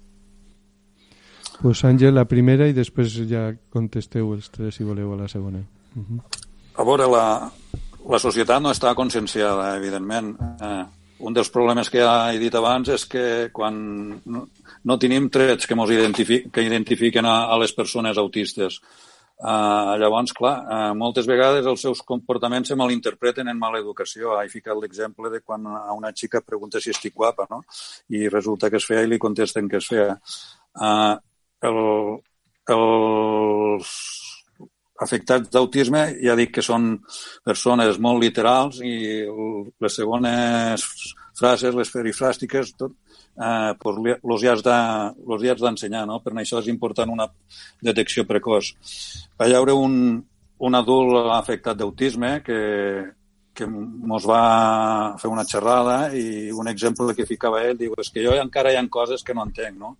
[1.60, 5.60] Pues Àngel, la primera i després ja contesteu els tres si voleu a la segona.
[5.96, 6.20] Uh -huh.
[6.76, 7.50] A veure, la,
[8.08, 10.36] la societat no està conscienciada, evidentment.
[10.60, 10.84] Eh,
[11.18, 13.76] un dels problemes que ja he dit abans és que quan
[14.24, 14.46] no,
[14.84, 18.80] no tenim trets que, mos que identifiquen a, a les persones autistes.
[19.36, 24.32] Uh, llavors, clar, uh, moltes vegades els seus comportaments se malinterpreten en mala educació.
[24.40, 27.60] He ficat l'exemple de quan a una xica pregunta si estic guapa, no?
[28.16, 30.14] I resulta que és fea i li contesten que és fea.
[30.80, 31.18] Uh,
[31.68, 31.82] el,
[32.72, 33.92] els
[35.02, 36.94] afectats d'autisme ja dic que són
[37.44, 39.24] persones molt literals i
[39.82, 40.86] les segones
[41.36, 42.94] frases, les perifràstiques, tot,
[43.36, 46.20] eh, pues, los hi has d'ensenyar, no?
[46.24, 47.28] Per això és important una
[47.82, 48.72] detecció precoç.
[49.38, 50.24] Va haure un,
[50.58, 52.60] un adult afectat d'autisme que,
[53.56, 58.24] que ens va fer una xerrada i un exemple que ficava ell diu és que
[58.24, 59.96] jo encara hi ha coses que no entenc, no?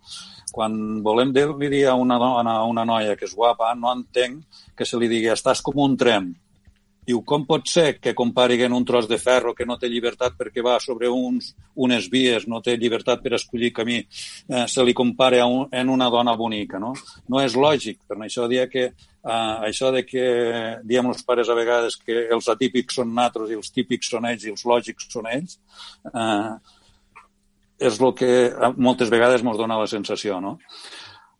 [0.53, 4.87] Quan volem dir-li a una dona, a una noia que és guapa, no entenc que
[4.89, 6.31] se li digui estàs com un tren.
[7.07, 10.65] Diu, com pot ser que compariguen un tros de ferro que no té llibertat perquè
[10.65, 15.41] va sobre uns, unes vies, no té llibertat per escollir camí, eh, se li compare
[15.41, 16.95] a un, en una dona bonica, no?
[17.29, 18.03] No és lògic.
[18.09, 18.91] Per això dia que
[19.27, 20.25] Uh, això de que
[20.87, 24.45] diem els pares a vegades que els atípics són natros i els típics són ells
[24.47, 25.57] i els lògics són ells,
[26.13, 26.55] uh,
[27.83, 28.31] és el que
[28.79, 30.61] moltes vegades ens dona la sensació, no?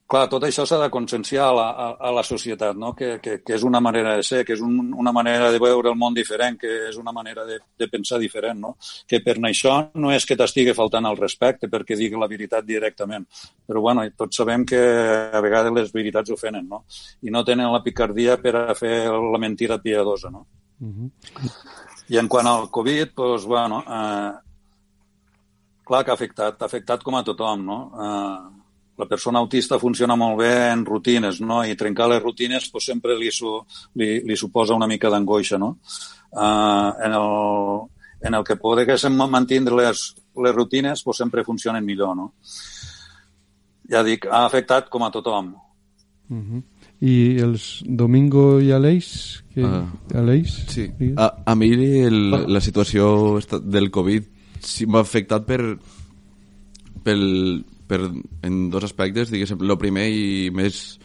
[0.07, 2.93] Clar, tot això s'ha de conscienciar a la, a, a la societat, no?
[2.95, 5.91] que, que, que és una manera de ser, que és un, una manera de veure
[5.91, 8.77] el món diferent, que és una manera de, de pensar diferent, no?
[9.11, 13.27] que per això no és que t'estigui faltant el respecte perquè digui la veritat directament,
[13.67, 16.85] però bueno, tots sabem que a vegades les veritats ofenen, no?
[17.27, 20.31] i no tenen la picardia per a fer la mentira piadosa.
[20.31, 20.47] No?
[20.79, 21.11] Uh -huh.
[22.15, 24.33] I en quant al Covid, doncs, bueno, eh,
[25.85, 27.79] clar que ha afectat, ha afectat com a tothom, no?
[28.05, 28.56] Eh,
[28.97, 31.63] la persona autista funciona molt bé en rutines, no?
[31.65, 33.53] I trencar les rutines pues, sempre li, su,
[33.95, 35.77] li, li suposa una mica d'angoixa, no?
[36.33, 37.29] Uh, en, el,
[38.29, 40.07] en el que poguéssim mantenir les,
[40.45, 42.33] les rutines pues, sempre funcionen millor, no?
[43.91, 45.55] Ja dic, ha afectat com a tothom.
[46.29, 46.63] Uh -huh.
[47.01, 49.43] I els Domingo i Aleix?
[49.53, 49.63] Que...
[49.63, 49.85] Uh,
[50.15, 50.65] Aleix?
[50.69, 50.91] Sí.
[51.17, 51.71] A, a mi
[52.01, 54.25] el, la situació del Covid
[54.61, 55.79] sí m'ha afectat per,
[57.05, 58.01] pel, per,
[58.47, 59.63] en dos aspectes, diguéssim.
[59.63, 60.99] El primer i més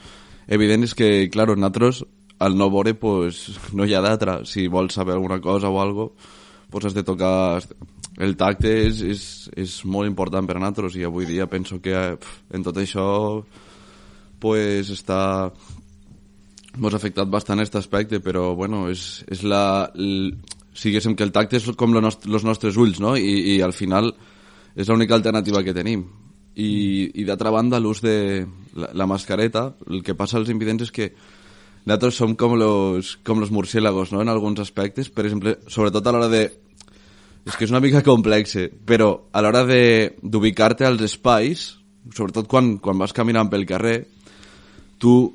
[0.51, 2.03] evident és que, clar, nosaltres,
[2.41, 3.43] al no veure, pues,
[3.77, 4.41] no hi ha d'altra.
[4.49, 6.13] Si vols saber alguna cosa o algo,
[6.69, 7.61] pues has de tocar...
[8.21, 9.21] El tacte és, és,
[9.57, 13.05] és molt important per a nosaltres i avui dia penso que en tot això
[14.43, 15.21] pues, està
[16.77, 20.35] m'ha afectat bastant aquest aspecte, però bueno, és, és la, l,
[20.75, 23.15] siguéssim que el tacte és com els nost nostres ulls, no?
[23.15, 24.11] I, i al final
[24.75, 26.05] és l'única alternativa que tenim
[26.55, 28.45] i, i d'altra banda l'ús de
[28.75, 31.11] la, la mascareta el que passa als invidents és que
[31.85, 34.21] nosaltres som com los, com los murciélagos no?
[34.21, 36.43] en alguns aspectes per exemple, sobretot a l'hora de
[37.41, 41.69] és que és una mica complex però a l'hora d'ubicar-te als espais
[42.13, 44.01] sobretot quan, quan vas caminant pel carrer
[45.01, 45.33] tu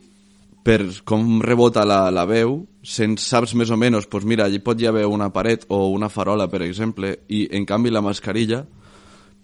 [0.66, 4.80] per com rebota la, la veu, sents, saps més o menys, doncs mira, allí pot
[4.80, 8.64] hi haver una paret o una farola, per exemple, i en canvi la mascarilla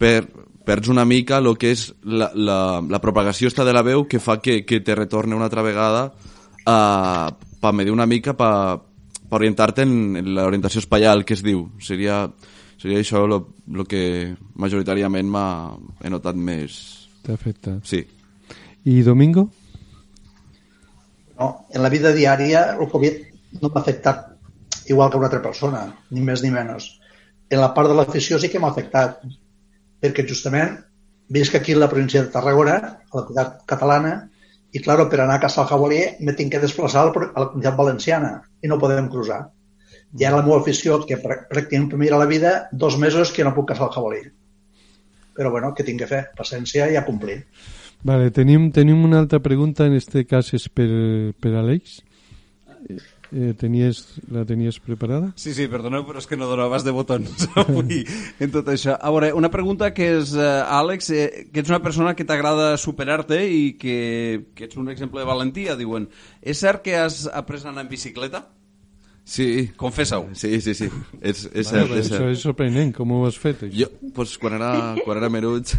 [0.02, 0.26] per,
[0.64, 2.58] perds una mica el que és la, la,
[2.88, 6.12] la propagació esta de la veu que fa que, que te retorne una altra vegada
[6.66, 6.76] a,
[7.60, 8.52] per medir una mica, per,
[9.28, 11.66] per orientar-te en, en l'orientació espaial que es diu.
[11.82, 12.24] Seria,
[12.80, 14.02] seria això el que
[14.54, 15.46] majoritàriament m'ha
[16.02, 16.78] he notat més...
[17.22, 17.82] T'ha afectat.
[17.86, 18.02] Sí.
[18.84, 19.46] I Domingo?
[21.38, 23.22] No, en la vida diària el Covid
[23.60, 24.32] no m'ha afectat
[24.90, 26.88] igual que una altra persona, ni més ni menys.
[27.52, 29.22] En la part de l'afició sí que m'ha afectat,
[30.02, 30.76] perquè justament
[31.32, 34.12] visc aquí a la província de Tarragona, a la comunitat catalana,
[34.72, 38.32] i, claro, per anar a Casal Jabolí me tinc que desplaçar a la comunitat valenciana
[38.62, 39.42] i no podem cruzar.
[40.18, 43.44] I ara la meva afició, que pràcticament per mi era la vida, dos mesos que
[43.44, 44.22] no puc Casal Jabolí.
[45.36, 46.22] Però, bueno, què tinc que fer?
[46.36, 47.38] Paciència i a complir.
[48.04, 50.88] Vale, tenim, tenim una altra pregunta, en este cas és per,
[51.40, 52.00] per Àlex.
[53.32, 55.30] Eh, tenies, la tenies preparada?
[55.40, 58.02] Sí, sí, perdoneu, però és que no donaves de botons avui
[58.44, 58.98] en tot això.
[59.00, 62.74] A veure, una pregunta que és, uh, Àlex, eh, que ets una persona que t'agrada
[62.76, 63.96] superar-te i que,
[64.52, 66.10] que ets un exemple de valentia, diuen.
[66.42, 68.44] És cert que has après a anar en bicicleta?
[69.24, 69.70] Sí.
[69.78, 70.28] Confessa-ho.
[70.34, 70.88] Sí, sí, sí.
[71.20, 72.32] És, és Vale, cert, és això cert.
[72.34, 73.62] és sorprenent, com ho has fet?
[73.68, 73.84] Això?
[73.84, 74.72] Jo, pues, quan era,
[75.04, 75.70] quan era menut,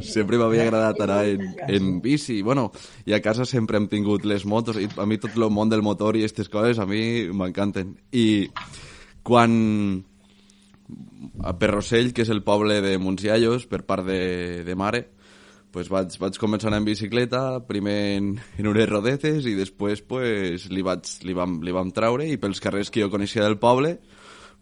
[0.00, 2.40] sempre m'havia agradat anar en, en bici.
[2.42, 2.70] Bueno,
[3.04, 5.84] i a casa sempre hem tingut les motos, i a mi tot el món del
[5.84, 7.92] motor i aquestes coses a mi m'encanten.
[8.16, 8.48] I
[9.22, 9.52] quan
[11.44, 15.04] a Perrosell, que és el poble de Montsiallos, per part de, de mare,
[15.78, 20.82] pues vaig, vaig començar en bicicleta, primer en, en unes rodetes i després pues, li,
[20.82, 23.92] vaig, li, vam, li vam traure i pels carrers que jo coneixia del poble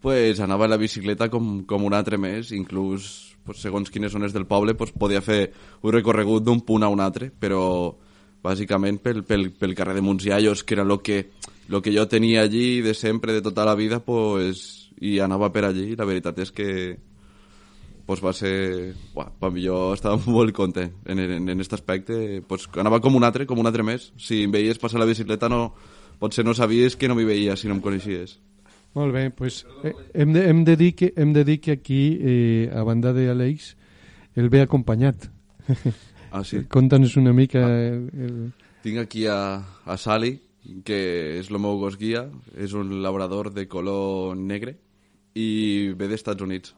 [0.03, 4.35] pues, anava en la bicicleta com, com un altre més, inclús pues, segons quines zones
[4.35, 5.39] del poble pues, podia fer
[5.81, 7.63] un recorregut d'un punt a un altre, però
[8.45, 11.31] bàsicament pel, pel, pel carrer de Montsiallos, que era el que,
[11.67, 15.65] lo que jo tenia allí de sempre, de tota la vida, pues, i anava per
[15.65, 15.95] allí.
[15.97, 16.69] La veritat és que
[18.07, 18.95] pues va ser...
[19.13, 22.41] Buah, per mi jo estava molt content en, en, en aquest aspecte.
[22.47, 24.09] Pues anava com un altre, com un altre més.
[24.17, 25.73] Si em veies passar la bicicleta, no,
[26.17, 28.39] potser no sabies que no m'hi veia si no em coneixies.
[28.97, 32.17] Molt bé, pues, eh, hem, de, hem, de dir que, hem de dir que aquí,
[32.17, 33.75] eh, a banda d'Àlex,
[34.39, 35.29] el ve acompanyat.
[36.27, 36.59] Ah, sí?
[36.67, 37.61] Conta'ns una mica...
[37.63, 38.33] El, el...
[38.83, 40.33] Tinc aquí a, a Sally,
[40.83, 40.97] que
[41.39, 42.25] és el meu gos guia,
[42.59, 44.75] és un labrador de color negre
[45.39, 45.47] i
[45.95, 46.75] ve d'Estats Units.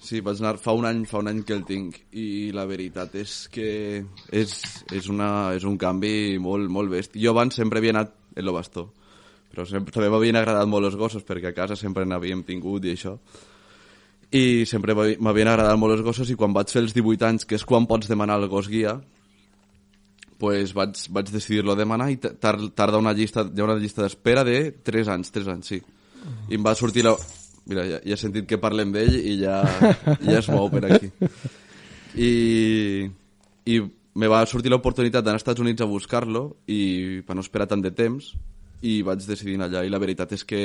[0.00, 3.14] Sí, vaig anar fa un any, fa un any que el tinc i la veritat
[3.20, 4.54] és que és,
[4.90, 7.16] és, una, és un canvi molt, molt best.
[7.20, 8.86] Jo abans sempre havia anat en lo bastó,
[9.52, 12.94] però sempre, també m'havien agradat molt els gossos perquè a casa sempre n'havíem tingut i
[12.96, 13.18] això.
[14.32, 17.44] I sempre m'havi- m'havien agradat molt els gossos i quan vaig fer els 18 anys,
[17.44, 18.96] que és quan pots demanar el gos guia,
[20.38, 24.42] pues vaig, vaig decidir-lo demanar i tar- tarda una llista, hi ha una llista d'espera
[24.48, 25.82] de 3 anys, 3 anys, sí.
[26.48, 27.12] I em va sortir la...
[27.66, 29.60] Mira, ja, ja he sentit que parlem d'ell i ja,
[30.20, 31.12] ja es mou per aquí.
[32.18, 32.30] I,
[33.70, 33.76] i
[34.18, 37.84] me va sortir l'oportunitat d'anar als Estats Units a buscar-lo i per no esperar tant
[37.84, 38.32] de temps
[38.82, 39.84] i vaig decidir anar allà.
[39.86, 40.62] I la veritat és que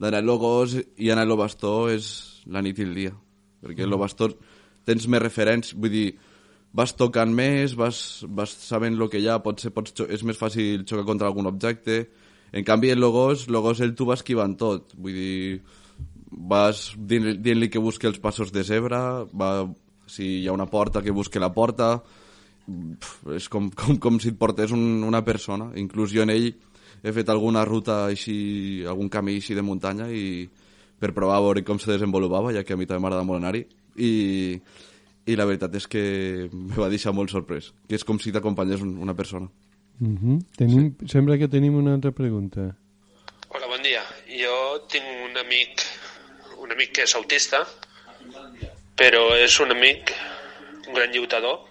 [0.00, 3.12] d'anar a gos i anar a lo bastó és la nit i el dia.
[3.62, 4.30] Perquè el bastó
[4.88, 6.08] tens més referents vull dir,
[6.72, 10.86] vas tocant més vas, vas sabent el que hi ha potser pots, és més fàcil
[10.88, 12.06] xocar contra algun objecte.
[12.52, 14.94] En canvi el gos, el gos el tu vas esquivant tot.
[14.96, 15.60] Vull dir,
[16.30, 19.68] vas dient- dient-li que busqui els passos de zebra va,
[20.06, 22.02] si hi ha una porta que busqui la porta
[22.68, 25.70] Pff, és com, com, com si et portés un, una persona.
[25.80, 26.50] Inclús jo en ell
[27.02, 30.48] he fet alguna ruta així, algun camí així de muntanya i
[30.98, 33.62] per provar a veure com se desenvolupava, ja que a mi també m'agrada molt anar-hi.
[33.96, 34.10] I,
[35.28, 36.02] I la veritat és que
[36.68, 39.48] me va deixar molt sorprès, que és com si t'acompanyés un, una persona.
[39.98, 40.38] Uh -huh.
[40.56, 41.08] tenim, sí.
[41.08, 42.76] Sembla que tenim una altra pregunta.
[43.48, 44.02] Hola, bon dia.
[44.28, 45.80] Jo tinc un amic,
[46.68, 47.62] un amic que és autista,
[49.00, 50.10] però és un amic,
[50.84, 51.62] un gran lluitador,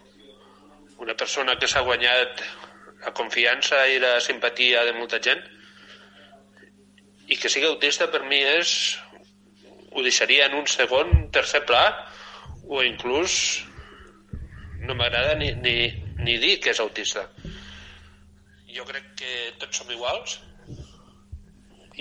[1.06, 2.42] una persona que s'ha guanyat
[3.04, 5.44] la confiança i la simpatia de molta gent
[7.30, 8.74] i que sigui autista per mi és
[9.94, 11.86] ho deixaria en un segon, tercer pla
[12.66, 13.38] o inclús
[14.82, 15.78] no m'agrada ni, ni,
[16.26, 17.28] ni dir que és autista.
[18.74, 20.40] Jo crec que tots som iguals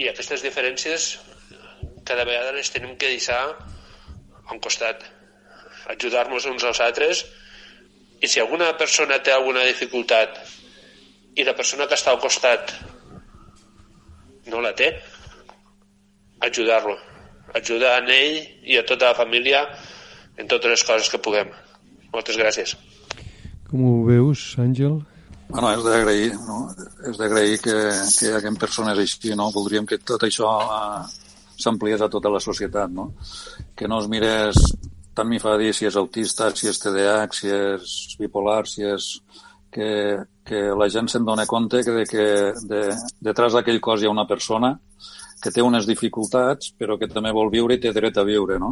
[0.01, 1.12] i aquestes diferències
[2.09, 5.04] cada vegada les tenim que deixar a un costat
[5.94, 7.24] ajudar-nos uns als altres
[8.20, 10.40] i si alguna persona té alguna dificultat
[11.36, 12.72] i la persona que està al costat
[14.52, 14.92] no la té
[16.48, 16.96] ajudar-lo
[17.61, 18.40] ajudar en ell
[18.72, 19.66] i a tota la família
[20.36, 21.52] en totes les coses que puguem
[22.12, 22.76] moltes gràcies
[23.66, 25.00] Com ho veus, Àngel?
[25.48, 26.59] Bueno, és d'agrair, no?
[27.11, 29.48] És d'agrair que, que hi hagi persones així, no?
[29.54, 31.26] Voldríem que tot això eh,
[31.59, 33.12] s'ampliés a tota la societat, no?
[33.76, 34.61] Que no es mires,
[35.16, 39.16] tant m'hi fa dir si és autista, si és TDAH, si és bipolar, si és...
[39.76, 39.88] Que,
[40.46, 42.22] que la gent se'n dona compte que, de, que
[42.70, 42.78] de,
[43.20, 44.70] detrás d'aquell cos hi ha una persona
[45.42, 48.70] que té unes dificultats, però que també vol viure i té dret a viure, no?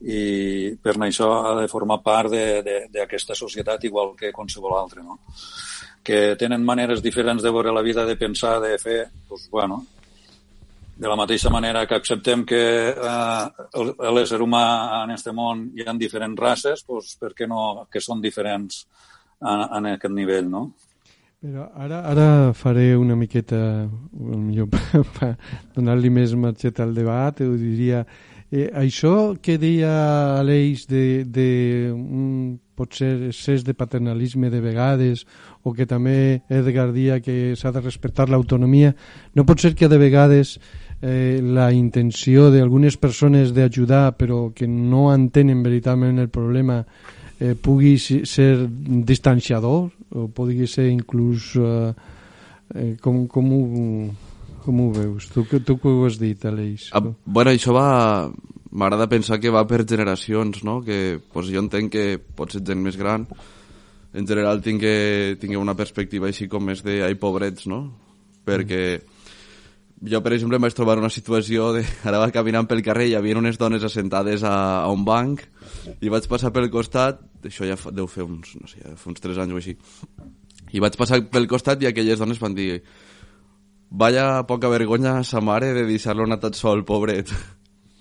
[0.00, 5.18] I per això ha de formar part d'aquesta societat igual que qualsevol altre, no?
[6.02, 9.84] Que tenen maneres diferents de veure la vida, de pensar, de fer, doncs, bueno,
[11.00, 12.60] de la mateixa manera que acceptem que
[12.92, 13.44] eh,
[14.12, 14.64] l'ésser humà
[15.00, 18.84] en aquest món hi ha diferents races, doncs per què no que són diferents
[19.40, 20.66] en, en aquest nivell, no?
[21.40, 24.68] Però ara, ara faré una miqueta, millor
[25.16, 25.30] per
[25.72, 28.02] donar-li més marxeta al debat, ho diria,
[28.52, 29.94] eh, això que deia
[30.36, 31.48] Aleix de, de
[31.96, 35.24] un, potser excés de paternalisme de vegades
[35.64, 38.92] o que també Edgar dia que s'ha de respectar l'autonomia,
[39.32, 40.58] no pot ser que de vegades
[41.02, 46.82] eh, la intenció d'algunes persones d'ajudar però que no entenen veritablement el problema
[47.40, 51.92] eh, pugui ser distanciador o pugui ser inclús eh,
[52.74, 53.62] eh, com, com, ho,
[54.64, 55.30] com ho veus?
[55.32, 56.90] Tu, tu que ho has dit, Aleix?
[56.92, 58.30] Ah, bueno, això va...
[58.70, 60.76] M'agrada pensar que va per generacions, no?
[60.86, 62.04] Que pues, jo entenc que
[62.38, 63.24] pot ser gent més gran,
[64.14, 67.80] en general tingui, tingui una perspectiva així com més de ai, pobrets, no?
[68.46, 69.00] Perquè
[70.02, 71.84] jo, per exemple, em vaig trobar una situació de...
[72.08, 75.44] Ara va caminant pel carrer i hi havia unes dones assentades a, a un banc
[76.00, 79.22] i vaig passar pel costat això ja fa, deu fer uns, no sé, fa uns
[79.22, 79.76] 3 anys o així.
[80.76, 82.82] I vaig passar pel costat i aquelles dones van dir
[83.90, 87.32] vaya poca vergonya sa mare de deixar-lo anar tot sol, pobret.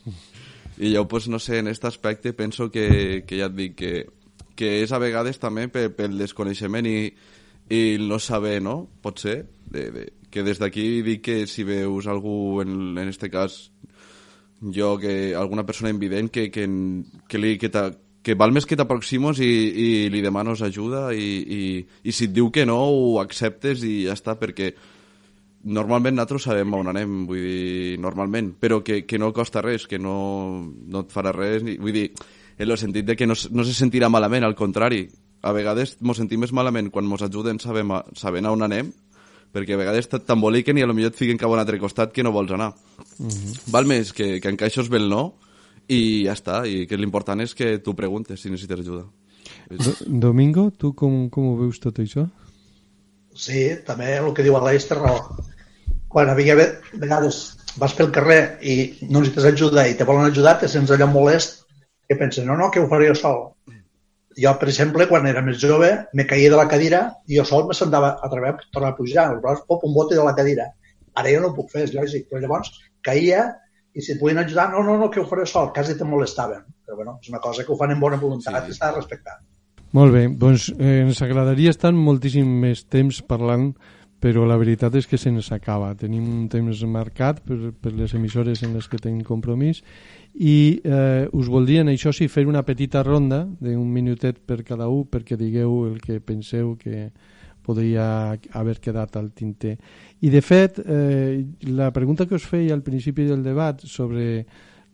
[0.79, 3.93] I jo, pues, no sé, en aquest aspecte penso que, que ja et dic que,
[4.55, 7.09] que és a vegades també pel, pel desconeixement i,
[7.73, 8.85] i no saber, no?
[9.01, 13.29] Pot ser, de, de, que des d'aquí dic que si veus algú, en, en este
[13.29, 13.71] cas,
[14.61, 16.67] jo, que alguna persona invident que, que,
[17.27, 17.71] que, li, que,
[18.21, 21.61] que val més que t'aproximos i, i li demanes ajuda i, i,
[22.03, 24.73] i si et diu que no ho acceptes i ja està, perquè
[25.63, 29.99] normalment nosaltres sabem on anem, vull dir, normalment, però que, que no costa res, que
[29.99, 30.17] no,
[30.63, 32.09] no et farà res, vull dir,
[32.59, 35.05] en el sentit de que no, no se sentirà malament, al contrari,
[35.41, 38.91] a vegades ens sentim més malament quan ens ajuden sabem, sabent on anem,
[39.53, 42.13] perquè a vegades t'emboliquen i a lo millor et fiquen cap a un altre costat
[42.13, 42.73] que no vols anar.
[43.17, 43.29] Uh mhm.
[43.29, 43.61] -huh.
[43.71, 45.35] Val més que, que encaixos bé el no,
[45.87, 49.05] i ja està, i que l'important és que tu preguntes si necessites ajuda.
[49.69, 52.27] Do Domingo, tu com, com ho veus tot això?
[53.33, 55.37] Sí, també el que diu Aleix té raó.
[56.09, 58.75] Quan havia vegades vas pel carrer i
[59.09, 61.63] no necessites ajuda i te volen ajudar, te sents allò molest
[62.09, 63.41] que penses, no, no, que ho faré jo sol.
[64.39, 67.67] Jo, per exemple, quan era més jove, me caia de la cadira i jo sol
[67.67, 70.69] me sentava a través, tornar a pujar, braç, pop, un bote de la cadira.
[71.19, 72.71] Ara jo no ho puc fer, és lògic, però llavors
[73.05, 73.47] caia
[73.93, 76.63] i si et volien ajudar, no, no, no, que ho faré sol, quasi te molestaven.
[76.85, 78.75] Però bueno, és una cosa que ho fan en bona voluntat sí.
[78.75, 79.39] i s'ha de respectar.
[79.97, 83.71] Molt bé, doncs eh, ens agradaria estar moltíssim més temps parlant,
[84.19, 85.93] però la veritat és que se'ns acaba.
[85.95, 89.81] Tenim un temps marcat per, per les emissores en les que tenim compromís
[90.35, 95.07] i eh, us voldrien, això sí, fer una petita ronda d'un minutet per cada un
[95.09, 97.09] perquè digueu el que penseu que
[97.69, 99.77] podria haver quedat al tinter.
[100.21, 104.45] I, de fet, eh, la pregunta que us feia al principi del debat sobre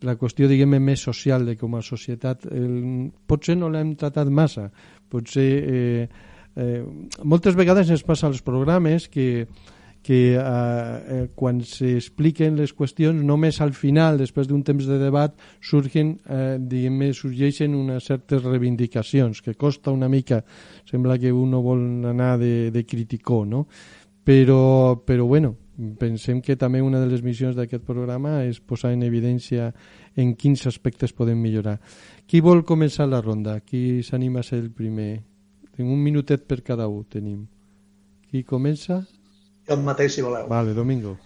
[0.03, 4.67] la qüestió, diguem més social de com a societat, el, potser no l'hem tratat massa.
[5.09, 6.83] Potser, eh, eh,
[7.23, 9.45] moltes vegades ens passa als programes que
[10.05, 15.33] que eh, eh, quan s'expliquen les qüestions només al final, després d'un temps de debat,
[15.65, 20.43] surgen, eh, sorgeixen unes certes reivindicacions, que costa una mica,
[20.85, 23.65] sembla que uno vol anar de, de criticó, no?
[24.23, 25.55] Però, però bueno,
[25.97, 29.73] pensem que també una de les missions d'aquest programa és posar en evidència
[30.15, 31.79] en quins aspectes podem millorar.
[32.29, 33.63] Qui vol començar la ronda?
[33.65, 35.34] Qui s'anima a ser el primer?
[35.75, 37.39] Tenim un minutet per cada un, tenim.
[38.31, 39.01] Qui comença?
[39.67, 40.47] Jo el mateix, si voleu.
[40.47, 41.17] Vale, Domingo.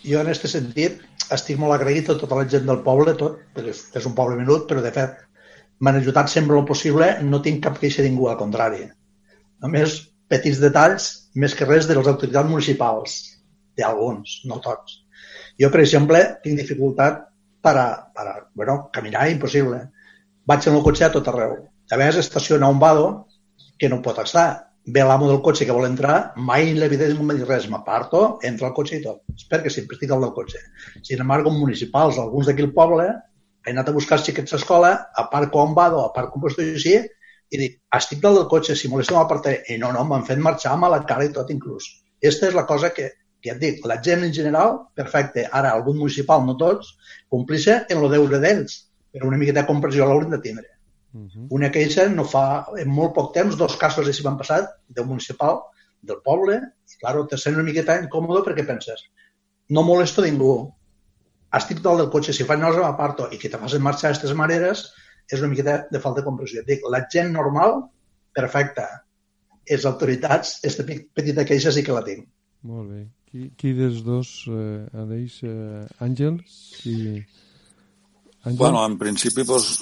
[0.00, 1.02] Jo, en aquest sentit,
[1.36, 4.64] estic molt agraït a tota la gent del poble, tot, perquè és un poble menut,
[4.70, 5.18] però de fet
[5.84, 8.86] m'han ajudat sempre el possible, no tinc cap queixa ningú, al contrari.
[9.64, 9.98] Només
[10.32, 13.18] petits detalls, més que res de les autoritats municipals,
[13.76, 15.00] d'alguns, no tots.
[15.60, 17.26] Jo, per exemple, tinc dificultat
[17.60, 19.82] per a, per a bueno, caminar, impossible.
[20.48, 21.58] Vaig en el cotxe a tot arreu.
[21.90, 23.26] A vegades estaciona un vado
[23.76, 24.70] que no pot estar.
[24.86, 28.68] Ve l'amo del cotxe que vol entrar, mai vida no m'ha dit res, m'aparto, entra
[28.68, 29.24] al cotxe i tot.
[29.34, 30.60] Espero que sempre estic al del cotxe.
[31.02, 33.08] Sin embargo, municipals, alguns d'aquí al poble,
[33.66, 34.92] he anat a buscar els xiquets a l'escola,
[35.24, 36.94] aparco un vado, aparco un i així,
[37.50, 39.64] i dic, estic del cotxe, si molesta m'apartaré.
[39.74, 41.90] I no, no, m'han fet marxar amb la cara i tot inclús.
[42.22, 43.10] Aquesta és la cosa que,
[43.42, 45.48] que et dic, la gent en general, perfecte.
[45.50, 46.94] Ara, algun municipal, no tots,
[47.28, 50.70] còmplice en lo deure d'ells, però una miqueta de comprensió l'haurem de tindre.
[51.12, 51.46] Uh -huh.
[51.50, 55.60] Una queixa no fa, en molt poc temps, dos casos així van passar, del municipal,
[56.02, 59.02] del poble, i, claro, te sent una miqueta incòmode perquè penses,
[59.68, 60.72] no molesto ningú,
[61.58, 64.92] estic dalt del cotxe, si faig nosa m'aparto, i que te facin marxar d'aquestes maneres,
[65.30, 66.62] és una miqueta de falta de comprensió.
[66.66, 67.84] Dic, la gent normal,
[68.34, 68.88] perfecta.
[69.70, 72.26] Les autoritats, aquesta petita queixa sí que la tinc.
[72.66, 73.04] Molt bé.
[73.30, 76.40] Qui, qui dels dos, eh, Aleix, eh, Àngel?
[76.90, 76.96] I...
[78.42, 78.58] Àngel?
[78.58, 79.76] Bueno, en principi, pues,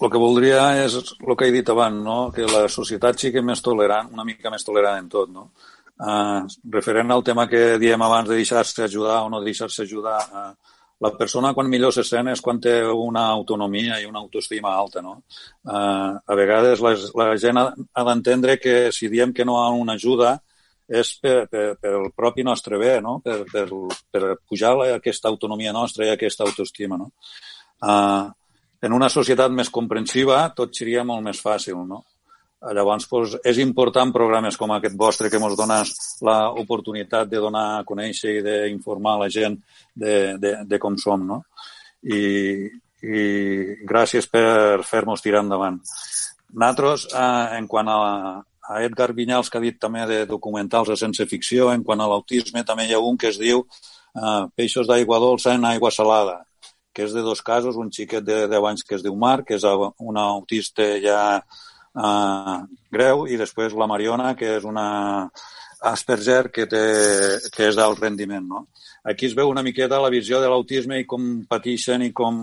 [0.00, 2.18] el que voldria és el que he dit abans, no?
[2.34, 5.30] que la societat sigui més tolerant, una mica més tolerant en tot.
[5.30, 5.50] No?
[5.94, 6.42] Uh,
[6.74, 10.74] referent al tema que diem abans de deixar-se ajudar o no deixar-se ajudar, uh,
[11.04, 15.02] la persona quan millor se sent és quan té una autonomia i una autoestima alta,
[15.02, 15.20] no?
[15.62, 19.68] Uh, a vegades la, la gent ha, ha d'entendre que si diem que no a
[19.74, 20.36] una ajuda
[20.88, 23.18] és per, per, per el propi nostre bé, no?
[23.24, 23.66] Per, per,
[24.10, 27.12] per pujar aquesta autonomia nostra i aquesta autoestima, no?
[27.84, 28.30] Uh,
[28.84, 32.02] en una societat més comprensiva tot seria molt més fàcil, no?
[32.64, 35.82] Llavors, doncs, és important programes com aquest vostre que ens dona
[36.24, 39.58] l'oportunitat de donar a conèixer i d'informar la gent
[39.94, 41.42] de, de, de com som, no?
[42.04, 42.64] I,
[43.04, 43.24] i
[43.84, 45.76] gràcies per fer-nos tirar endavant.
[46.54, 48.00] Nosaltres, eh, en quant a,
[48.40, 52.08] a Edgar Vinyals, que ha dit també de documentals de sense ficció, en quant a
[52.08, 56.40] l'autisme també hi ha un que es diu eh, Peixos d'aigua dolça en aigua salada,
[56.94, 59.58] que és de dos casos, un xiquet de 10 anys que es diu Marc, que
[59.58, 62.56] és un autista ja uh,
[62.94, 64.86] greu, i després la Mariona, que és una
[65.84, 66.84] Asperger que, té,
[67.52, 68.46] que és d'alt rendiment.
[68.48, 68.66] No?
[69.04, 72.38] Aquí es veu una miqueta la visió de l'autisme i com pateixen i com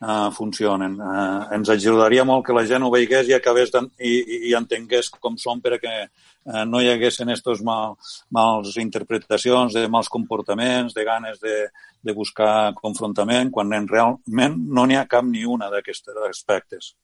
[0.00, 0.94] uh, funcionen.
[0.96, 4.14] Uh, ens ajudaria molt que la gent ho veigués i acabés i,
[4.48, 6.06] i entengués com són perquè
[6.46, 7.96] uh, no hi haguessin aquestes mal,
[8.34, 11.68] mals interpretacions de mals comportaments, de ganes de,
[12.02, 16.94] de buscar confrontament, quan en realment no n'hi ha cap ni una d'aquests aspectes.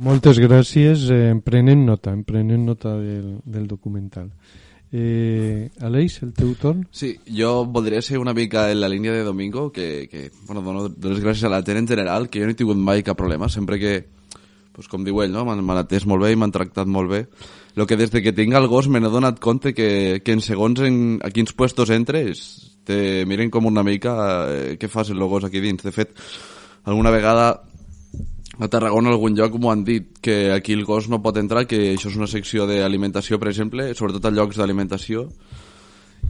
[0.00, 1.10] Moltes gràcies.
[1.12, 4.30] Eh, em prenen nota, em prenen nota del, del documental.
[4.90, 6.86] Eh, Aleix, el teu torn?
[6.90, 10.88] Sí, jo voldria ser una mica en la línia de Domingo, que, que bueno, dono
[10.88, 13.48] les gràcies a la gent en general, que jo no he tingut mai cap problema,
[13.48, 13.94] sempre que,
[14.72, 15.44] pues, com diu ell, no?
[15.44, 17.26] m'han atès molt bé i m'han tractat molt bé.
[17.76, 20.42] Lo que des de que tinc el gos me n'he donat compte que, que en
[20.42, 22.42] segons en, a quins puestos entres
[22.84, 24.14] te miren com una mica
[24.50, 25.84] eh, què fas el gos aquí dins.
[25.86, 26.16] De fet,
[26.84, 27.52] alguna vegada
[28.60, 31.64] a Tarragona en algun lloc m'ho han dit, que aquí el gos no pot entrar,
[31.66, 35.28] que això és una secció d'alimentació, per exemple, sobretot a llocs d'alimentació,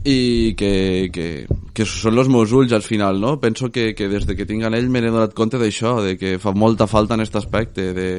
[0.07, 1.25] i que, que,
[1.75, 3.35] que són els meus ulls al final, no?
[3.41, 6.37] Penso que, que des de que tinc ell me n'he donat compte d'això, de que
[6.39, 8.09] fa molta falta en aquest aspecte, de,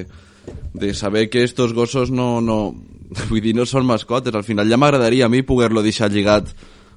[0.75, 2.75] de saber que estos gossos no, no,
[3.31, 4.35] vull dir, no són mascotes.
[4.35, 6.53] Al final ja m'agradaria a mi poder-lo deixar lligat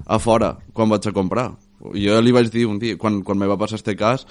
[0.06, 1.50] a fora quan vaig a comprar.
[1.94, 4.24] Jo li vaig dir un dia, quan, quan me va passar este cas,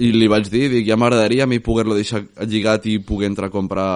[0.00, 3.48] i li vaig dir, dic, ja m'agradaria a mi poder-lo deixar lligat i poder entrar
[3.50, 3.90] a comprar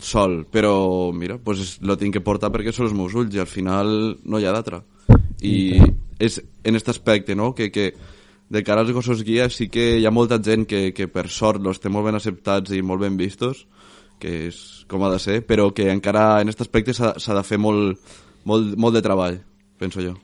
[0.00, 3.50] sol, però mira, pues lo tinc que portar perquè són els meus ulls i al
[3.50, 4.80] final no hi ha d'altra.
[5.44, 5.80] I
[6.20, 7.92] és en aquest aspecte, no?, que, que
[8.50, 11.62] de cara als gossos guia sí que hi ha molta gent que, que per sort
[11.62, 13.66] los té molt ben acceptats i molt ben vistos,
[14.20, 14.60] que és
[14.90, 17.98] com ha de ser, però que encara en aquest aspecte s'ha de fer molt,
[18.44, 19.40] molt, molt de treball,
[19.80, 20.18] penso jo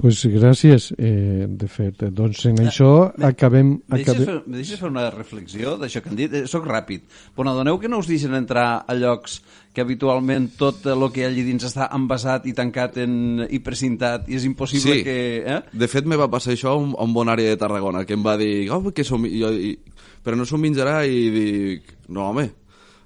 [0.00, 0.90] pues gràcies.
[0.96, 3.74] Eh, de fet, doncs en això acabem...
[3.92, 4.24] acabem...
[4.24, 6.36] Fer, me deixes fer una reflexió d'això que han dit?
[6.38, 7.04] Eh, soc ràpid.
[7.36, 9.40] Però no doneu que no us deixen entrar a llocs
[9.74, 13.60] que habitualment tot el que hi ha allà dins està envasat i tancat en, i
[13.64, 15.04] precintat i és impossible sí.
[15.06, 15.18] que...
[15.44, 15.60] Eh?
[15.84, 18.16] De fet, me va passar això a un, a un bon àrea de Tarragona, que
[18.16, 19.28] em va dir, oh, que som...
[19.28, 19.76] Jo, i,
[20.24, 22.48] però no s'ho menjarà i dic, no home,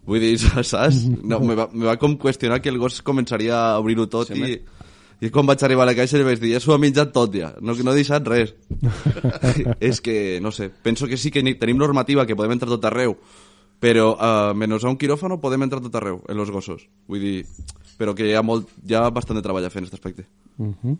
[0.06, 1.04] vull dir, saps?
[1.30, 4.38] No, me, va, me va com qüestionar que el gos començaria a obrir-ho tot sí,
[4.38, 4.40] i...
[4.40, 4.84] Me
[5.24, 7.32] i quan vaig arribar a la caixa li vaig dir, ja s'ho ha menjat tot
[7.32, 8.54] ja, no, no he deixat res.
[9.88, 13.14] és que, no sé, penso que sí que tenim normativa que podem entrar tot arreu,
[13.80, 16.84] però uh, menys a un quiròfano podem entrar tot arreu, en los gossos.
[17.08, 17.38] Vull dir,
[17.96, 20.26] però que hi ha, molt, hi ha bastant de treball a fer en aquest aspecte.
[20.58, 20.98] Uh -huh.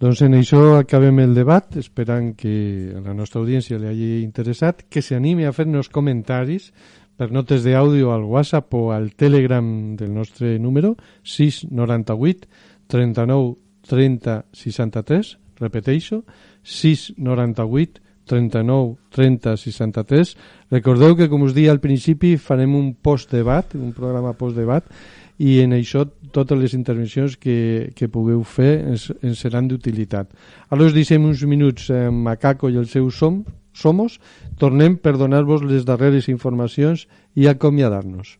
[0.00, 4.86] Doncs en això acabem el debat, esperant que a la nostra audiència li hagi interessat,
[4.88, 6.72] que s'animi a fer-nos comentaris
[7.20, 12.48] per notes d'àudio al WhatsApp o al Telegram del nostre número 698
[12.88, 16.22] 39 30 63, repeteixo,
[16.64, 20.32] 6 98 39 30 63.
[20.72, 24.88] Recordeu que, com us dia al principi, farem un post-debat, un programa post-debat,
[25.36, 30.32] i en això totes les intervencions que, que pugueu fer ens, ens seran d'utilitat.
[30.72, 33.42] Ara us deixem uns minuts amb Macaco i el seu som,
[33.80, 34.18] Somos,
[34.60, 38.36] tornem per donar-vos les darreres informacions i acomiadar-nos.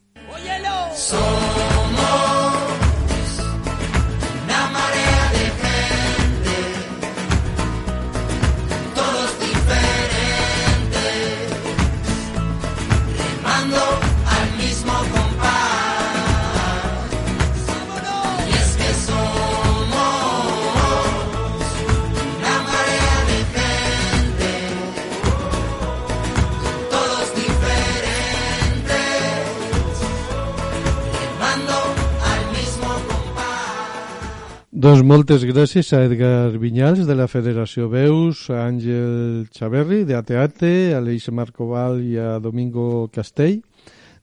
[34.81, 40.70] Doncs moltes gràcies a Edgar Vinyals de la Federació Veus, a Àngel Xaverri de Ateate,
[40.97, 43.59] a l'Eix Marcoval i a Domingo Castell,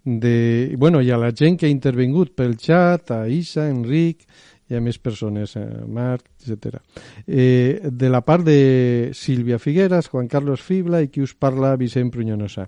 [0.02, 4.26] de, bueno, i a la gent que ha intervingut pel xat, a Isa, Enric
[4.72, 6.80] i a més persones, a Marc, etc.
[7.28, 12.10] Eh, de la part de Sílvia Figueras, Juan Carlos Fibla i qui us parla, Vicent
[12.10, 12.66] Prunyonosa.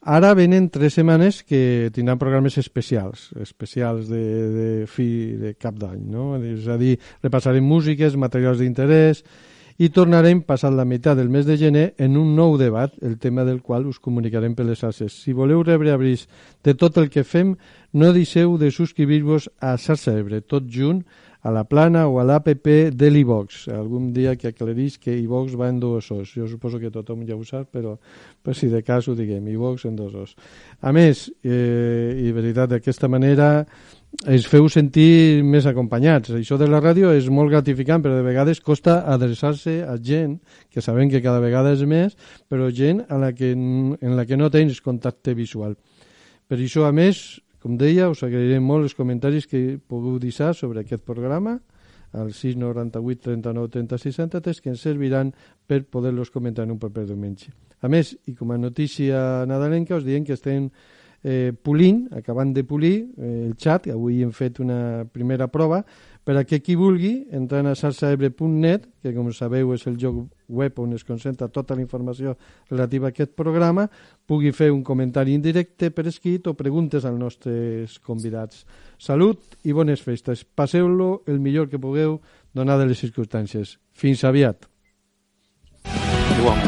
[0.00, 4.22] Ara venen tres setmanes que tindran programes especials, especials de,
[4.54, 6.36] de fi de cap d'any, no?
[6.38, 9.24] És a dir, repassarem músiques, materials d'interès
[9.78, 13.44] i tornarem, passat la meitat del mes de gener, en un nou debat, el tema
[13.46, 15.18] del qual us comunicarem per les xarxes.
[15.22, 16.28] Si voleu rebre avís
[16.66, 17.56] de tot el que fem,
[17.92, 21.04] no deixeu de subscriure-vos a Xarxa Ebre, tot junt,
[21.42, 23.68] a la plana o a l'APP de l'Ivox.
[23.70, 26.32] Algun dia que aclarís que Ivox va en dos os.
[26.34, 27.96] Jo suposo que tothom ja ho sap, però
[28.42, 30.34] per si de cas ho diguem, Ivox en dos os.
[30.80, 33.66] A més, eh, i veritat, d'aquesta manera
[34.26, 36.32] es feu sentir més acompanyats.
[36.34, 40.40] Això de la ràdio és molt gratificant, però de vegades costa adreçar-se a gent,
[40.72, 42.16] que sabem que cada vegada és més,
[42.48, 45.76] però gent a la que, en la que no tens contacte visual.
[46.48, 50.84] Per això, a més, com deia, us agrairem molt els comentaris que pugueu deixar sobre
[50.84, 51.58] aquest programa
[52.12, 55.32] al 698 39 36 63 que ens serviran
[55.66, 57.52] per poder-los comentar en un proper diumenge.
[57.82, 60.70] A més, i com a notícia nadalenca, us diem que estem
[61.22, 65.82] eh, pulint, acabant de polir eh, el xat, avui hem fet una primera prova,
[66.28, 70.18] per a que qui vulgui, entrant a xarxaebre.net, que com sabeu és el lloc
[70.52, 72.34] web on es concentra tota la informació
[72.68, 73.86] relativa a aquest programa,
[74.28, 78.66] pugui fer un comentari indirecte per escrit o preguntes als nostres convidats.
[79.00, 80.44] Salut i bones festes.
[80.44, 82.20] Passeu-lo el millor que pugueu,
[82.52, 83.78] donades les circumstàncies.
[83.96, 84.68] Fins aviat.
[86.36, 86.67] Igualment.